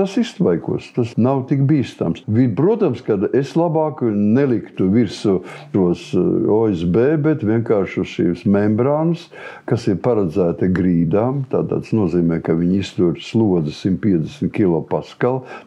Tas 0.00 0.16
iztvaikos, 0.20 0.79
tas 0.96 1.14
nav 1.20 1.44
tik 1.50 1.62
bīstams. 1.68 2.24
Protams, 2.56 3.02
ka 3.06 3.16
es 3.36 3.52
labāk 3.58 4.02
neliktu 4.06 4.88
virsū 4.92 5.40
tos 5.74 6.06
eh, 6.16 6.28
OSB, 6.50 6.98
bet 7.24 7.44
vienkārši 7.46 8.04
šīs 8.14 8.44
membrānas, 8.50 9.26
kas 9.68 9.86
ir 9.90 10.00
paredzēta 10.04 10.70
grīdām. 10.72 11.44
Tas 11.50 11.92
nozīmē, 11.96 12.40
ka 12.44 12.56
viņi 12.58 12.80
iztur 12.80 13.18
slodzi 13.22 13.74
150 13.76 14.52
kPa. 14.56 15.02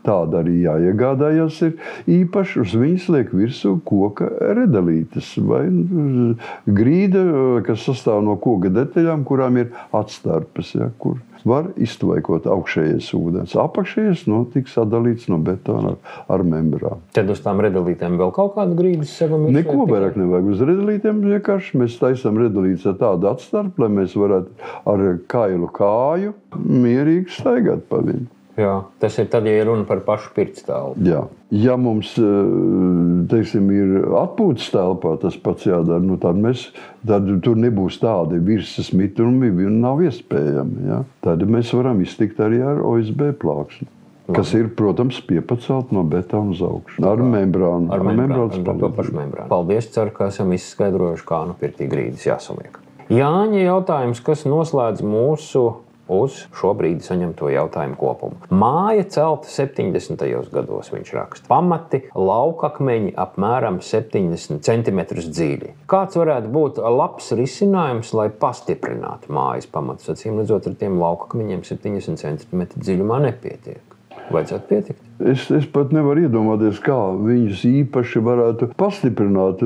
Tāda 0.03 0.41
arī 0.41 0.59
jāiegādājas. 0.63 1.59
Ir. 1.67 1.75
Īpaši 2.21 2.61
uz 2.63 2.77
viņas 2.77 3.09
liek 3.13 3.33
virsū 3.35 3.75
koka 3.87 4.29
redalītes 4.57 5.33
vai 5.43 5.65
nu, 5.73 6.33
grīda, 6.67 7.23
kas 7.67 7.85
sastāv 7.87 8.23
no 8.25 8.37
koka 8.41 8.71
detaļām, 8.73 9.25
kurām 9.27 9.61
ir 9.61 9.71
atstarpes. 9.95 10.73
Ja, 10.77 10.89
kur 10.97 11.19
var 11.47 11.69
iztvaikot 11.81 12.47
augšējais 12.49 13.09
ūdens. 13.17 13.55
Apakšējais 13.59 14.25
nu, 14.31 14.43
tiks 14.53 14.75
sadalīts 14.77 15.29
no 15.31 15.39
betona 15.43 15.93
ar, 15.93 16.19
ar 16.37 16.45
membrānu. 16.47 17.01
Tad 17.15 17.31
uz 17.33 17.41
tām 17.43 17.61
redalītēm 17.63 18.17
vēl 18.19 18.33
kaut 18.35 18.55
kādu 18.57 18.77
grīdas 18.79 19.13
ir 19.23 19.35
Neko 19.53 19.87
vairāk 19.89 20.19
nevajag 20.19 20.51
uz 20.53 20.63
redalītiem. 20.63 21.23
Vienkārši 21.33 21.81
mēs 21.81 21.97
taisām 22.01 22.39
redalītes 22.41 22.87
ar 22.89 22.99
tādu 23.01 23.31
atstarpi, 23.31 23.83
lai 23.83 23.91
mēs 24.01 24.15
varētu 24.19 24.71
ar 24.93 25.05
kailu 25.31 25.71
kāju 25.73 26.37
mierīgi 26.63 27.37
staigāt 27.39 27.87
pa 27.89 28.01
viņu. 28.03 28.29
Jā, 28.53 28.73
tas 29.01 29.15
ir 29.17 29.31
tad, 29.33 29.47
ja 29.49 29.63
runa 29.65 29.81
par 29.89 30.03
pašu 30.05 30.29
pirkstālu. 30.35 30.93
Jā. 31.07 31.23
Ja 31.53 31.73
mums 31.77 32.11
eh, 32.21 32.27
teiksim, 33.31 33.71
ir 33.73 34.05
atpūtas 34.19 34.67
telpā, 34.73 35.15
tas 35.21 35.37
pats 35.41 35.65
jādara. 35.65 36.01
Nu, 36.05 36.19
tad, 36.21 36.37
mēs, 36.41 36.67
tad 37.07 37.31
tur 37.45 37.57
nebūs 37.57 37.97
tādi 38.01 38.37
virsmas 38.45 38.91
mitrumi, 38.93 39.49
viņi 39.57 39.81
nav 39.81 40.03
iespējami. 40.05 40.85
Ja? 40.85 41.01
Tad 41.25 41.45
mēs 41.49 41.73
varam 41.73 42.05
iztikt 42.05 42.41
arī 42.45 42.61
ar 42.61 42.83
OSB 42.85 43.31
plāksni. 43.41 43.89
Kas 44.33 44.53
ir, 44.55 44.69
protams, 44.77 45.17
piepacelt 45.27 45.89
no 45.91 46.05
betona 46.07 46.53
uz 46.53 46.61
augšu. 46.63 47.01
Ar 47.03 47.19
membrānu. 47.19 47.89
Ar 47.91 48.05
membrānu, 48.07 48.61
ar 48.61 48.93
pašu 48.95 49.17
membrānu. 49.17 49.49
Paldies, 49.51 49.89
ceru, 49.91 50.13
ka 50.15 50.29
esam 50.31 50.53
izskaidrojuši, 50.55 51.25
kā 51.27 51.41
nu 51.49 51.57
pirtī 51.59 51.89
grīdas 51.91 52.23
jāsaliek. 52.29 52.77
Jāņa 53.11 53.65
jautājums, 53.65 54.21
kas 54.23 54.45
noslēdz 54.47 55.03
mūsu 55.03 55.65
uz 56.13 56.43
šo 56.55 56.73
brīdi 56.77 57.05
saņemto 57.05 57.49
jautājumu 57.53 57.97
kopumu. 57.99 58.39
Māja 58.53 59.05
celta 59.15 59.49
70. 59.51 60.23
gados, 60.53 60.91
viņš 60.93 61.13
raksta. 61.17 61.49
Pamati 61.51 62.03
laukakmeņi 62.15 63.15
apmēram 63.25 63.79
70 63.83 64.63
cm 64.63 65.03
dziļi. 65.23 65.73
Kāds 65.89 66.19
varētu 66.19 66.51
būt 66.53 66.81
labs 66.83 67.31
risinājums, 67.37 68.13
lai 68.17 68.29
pastiprinātu 68.29 69.33
mājas 69.33 69.69
pamatus? 69.71 70.13
Acīm 70.13 70.41
redzot, 70.41 70.69
ar 70.69 70.77
tiem 70.79 70.99
laukakmeņiem 71.01 71.65
70 71.67 72.21
cm 72.23 72.67
dziļumā 72.75 73.23
nepietiek. 73.29 73.81
Vajadzētu 74.31 74.69
pietikt. 74.69 75.01
Es, 75.23 75.45
es 75.55 75.63
pat 75.71 75.93
nevaru 75.95 76.25
iedomāties, 76.25 76.81
kā 76.83 76.97
viņus 77.15 77.61
īpaši 77.69 78.21
varētu 78.25 78.67
pastiprināt. 78.79 79.61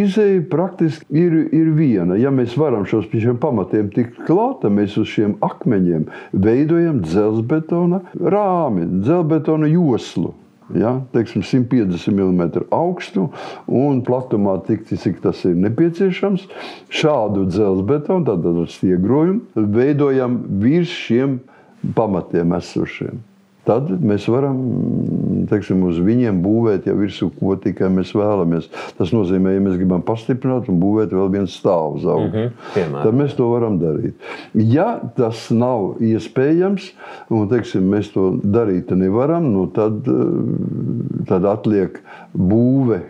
Izēja 0.00 0.42
praktiski 0.52 1.06
ir, 1.18 1.34
ir 1.56 1.72
viena. 1.74 2.18
Ja 2.20 2.30
mēs 2.34 2.54
varam 2.60 2.84
šos 2.86 3.08
pamatiem 3.42 3.90
tikt 3.94 4.20
klāt, 4.28 4.60
tad 4.62 4.76
mēs 4.76 4.94
uz 5.00 5.08
šiem 5.10 5.34
akmeņiem 5.42 6.06
veidojam 6.32 7.00
dzelzbetona 7.02 8.04
rāmi, 8.14 8.86
dzelzbetona 9.02 9.70
joslu. 9.72 10.34
Ja, 10.74 11.00
teiksim, 11.10 11.42
150 11.42 12.14
mm 12.14 12.42
augstu 12.70 13.24
un 13.66 14.04
platumā, 14.06 14.60
tik, 14.68 14.84
cik 14.86 15.18
tas 15.24 15.40
ir 15.48 15.56
nepieciešams. 15.58 16.44
Šādu 16.94 17.48
dzelzbetonu, 17.50 18.28
tātad 18.28 18.60
ar 18.62 18.70
stiegrojumu, 18.70 19.66
veidojam 19.74 20.38
virs 20.62 20.94
šiem 21.08 21.40
pamatiem 21.96 22.54
esošiem. 22.60 23.24
Tad 23.70 23.90
mēs 24.02 24.24
varam 24.26 24.56
teiksim, 25.50 25.84
uz 25.86 25.98
viņiem 26.02 26.40
būvēt 26.42 26.88
jau 26.88 26.96
virsū, 26.98 27.28
ko 27.38 27.54
tikai 27.60 27.90
mēs 27.92 28.10
vēlamies. 28.16 28.66
Tas 28.98 29.12
nozīmē, 29.14 29.52
ja 29.54 29.62
mēs 29.62 29.76
gribam 29.78 30.02
pastiprināt 30.06 30.66
un 30.72 30.80
būvēt 30.82 31.14
vēl 31.14 31.30
vienu 31.36 31.50
stāvu 31.50 32.00
uz 32.00 32.06
augšu, 32.08 32.30
mm 32.30 32.72
piemēram. 32.74 33.04
tad 33.04 33.18
mēs 33.20 33.36
to 33.38 33.46
varam 33.50 33.78
darīt. 33.78 34.26
Ja 34.54 34.88
tas 35.16 35.46
nav 35.54 36.00
iespējams, 36.02 36.88
un 37.30 37.46
teiksim, 37.52 37.86
mēs 37.94 38.10
to 38.14 38.32
darīt 38.42 38.90
nevaram, 38.96 39.46
nu 39.54 39.68
tad, 39.74 40.02
eh, 40.02 41.22
tad 41.30 41.46
atliek 41.46 42.00
būve 42.34 43.00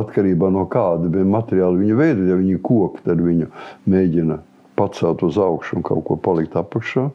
atkarībā 0.00 0.52
no 0.52 0.66
kāda 0.68 1.24
materiāla 1.24 1.80
viņa 1.80 1.96
veida. 1.96 2.28
Ja 2.28 2.36
viņi 2.40 2.58
ir 2.58 2.62
koki, 2.64 3.04
tad 3.08 3.24
viņu 3.24 3.48
mēģina 3.88 4.40
pacelt 4.76 5.24
uz 5.24 5.40
augšu 5.40 5.80
un 5.80 5.88
kaut 5.88 6.04
ko 6.08 6.20
palikt 6.20 6.56
apakšā 6.60 7.08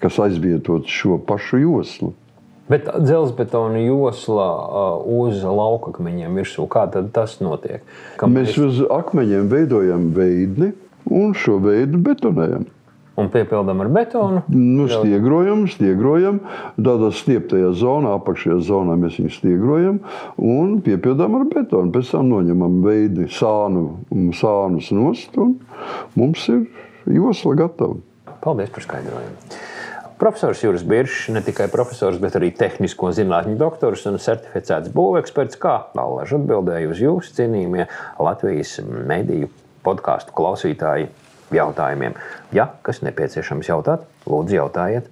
kas 0.00 0.18
aizvietot 0.18 0.88
šo 0.88 1.18
pašu 1.26 1.60
joslu. 1.60 2.14
Bet 2.70 2.86
dzelzbetona 3.02 3.82
josla 3.82 4.48
uh, 4.62 5.06
uz 5.20 5.42
laukakmeņiem 5.42 6.36
virsū, 6.38 6.68
kā 6.70 6.86
tas 6.90 7.40
notiek? 7.42 7.82
Kam 8.20 8.36
Mēs 8.36 8.54
uz 8.62 8.84
akmeņiem 8.86 9.48
veidojam 9.50 10.12
veidli 10.14 10.70
un 11.10 11.34
šo 11.34 11.58
veidu 11.64 11.98
betonējam. 11.98 12.68
un 13.20 13.28
piepildām 13.28 13.82
ar 13.84 13.88
betonu. 13.92 14.42
Nu, 14.48 14.86
stiegrojam, 14.88 15.66
stiegrojam. 15.68 16.40
Tādā 16.80 17.10
stieptajā 17.12 17.72
zonā, 17.76 18.14
apakšējā 18.20 18.60
zonā 18.70 18.96
mēs 19.00 19.18
viņu 19.20 19.34
stiegrojam 19.34 19.98
un 20.38 20.78
piepildām 20.84 21.36
ar 21.40 21.48
betonu. 21.50 21.92
Pēc 21.94 22.14
tam 22.14 22.30
noņemam 22.32 22.80
veidi 22.86 23.28
sānu, 23.34 23.84
sānus 24.36 24.92
nost 24.96 25.36
un 25.40 25.58
mums 26.16 26.46
ir 26.52 26.64
josla 27.18 27.58
gatava. 27.64 27.98
Paldies 28.40 28.72
par 28.72 28.86
skaidrojumu. 28.86 29.60
Profesors 30.20 30.60
Juris 30.60 30.82
Biršs, 30.84 31.30
ne 31.32 31.40
tikai 31.40 31.70
profesors, 31.72 32.18
bet 32.20 32.34
arī 32.36 32.50
tehnisko 32.52 33.08
zinātņu 33.16 33.54
doktors 33.56 34.02
un 34.10 34.18
certificēts 34.20 34.92
būveksperts, 34.92 35.56
kā 35.56 35.78
Allaž 35.96 36.34
atbildēja 36.36 36.90
uz 36.92 37.00
jūsu 37.00 37.32
cienījumiem 37.38 37.88
Latvijas 38.20 38.74
mediju 38.84 39.48
podkāstu 39.86 40.36
klausītāju 40.36 41.08
jautājumiem. 41.56 42.20
Ja 42.52 42.68
kas 42.84 43.00
nepieciešams 43.06 43.72
jautāt, 43.72 44.04
lūdzu 44.28 44.58
jautājiet. 44.58 45.08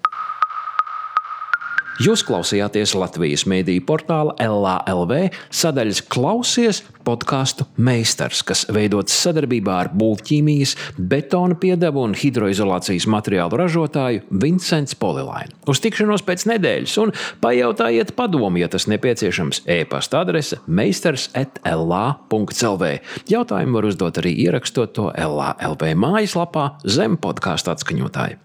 Jūs 1.99 2.22
klausījāties 2.22 2.92
Latvijas 2.94 3.42
mēdīņu 3.51 3.82
portāla 3.82 4.34
LALV 4.38 5.32
sadaļas 5.51 6.05
Klausies 6.07 6.84
podkāstu 7.03 7.66
meistars, 7.74 8.44
kas 8.46 8.62
veidots 8.70 9.16
sadarbībā 9.18 9.74
ar 9.82 9.90
būvķīmijas, 9.99 10.76
betona 10.94 11.59
piedevu 11.59 12.05
un 12.07 12.14
hidroizolācijas 12.14 13.09
materiālu 13.11 13.59
ražotāju 13.59 14.22
Vincents 14.30 14.94
Polilainu. 15.01 15.59
Uz 15.66 15.82
tikšanos 15.82 16.22
pēc 16.28 16.46
nedēļas 16.53 16.94
un 17.03 17.14
pajautājiet 17.42 18.14
padomu, 18.18 18.62
ja 18.62 18.70
tas 18.70 18.86
nepieciešams. 18.86 19.64
E-pasta 19.66 20.22
adrese 20.22 20.61
meistars 20.70 21.32
atLA.CLV. 21.34 22.92
Jautājumu 23.32 23.80
var 23.80 23.90
uzdot 23.90 24.22
arī 24.22 24.36
ierakstot 24.46 24.94
to 24.94 25.11
LALV 25.11 25.88
mājaslapā 25.99 26.70
zem 26.86 27.18
podkāstu 27.18 27.74
atskaņotāju. 27.74 28.44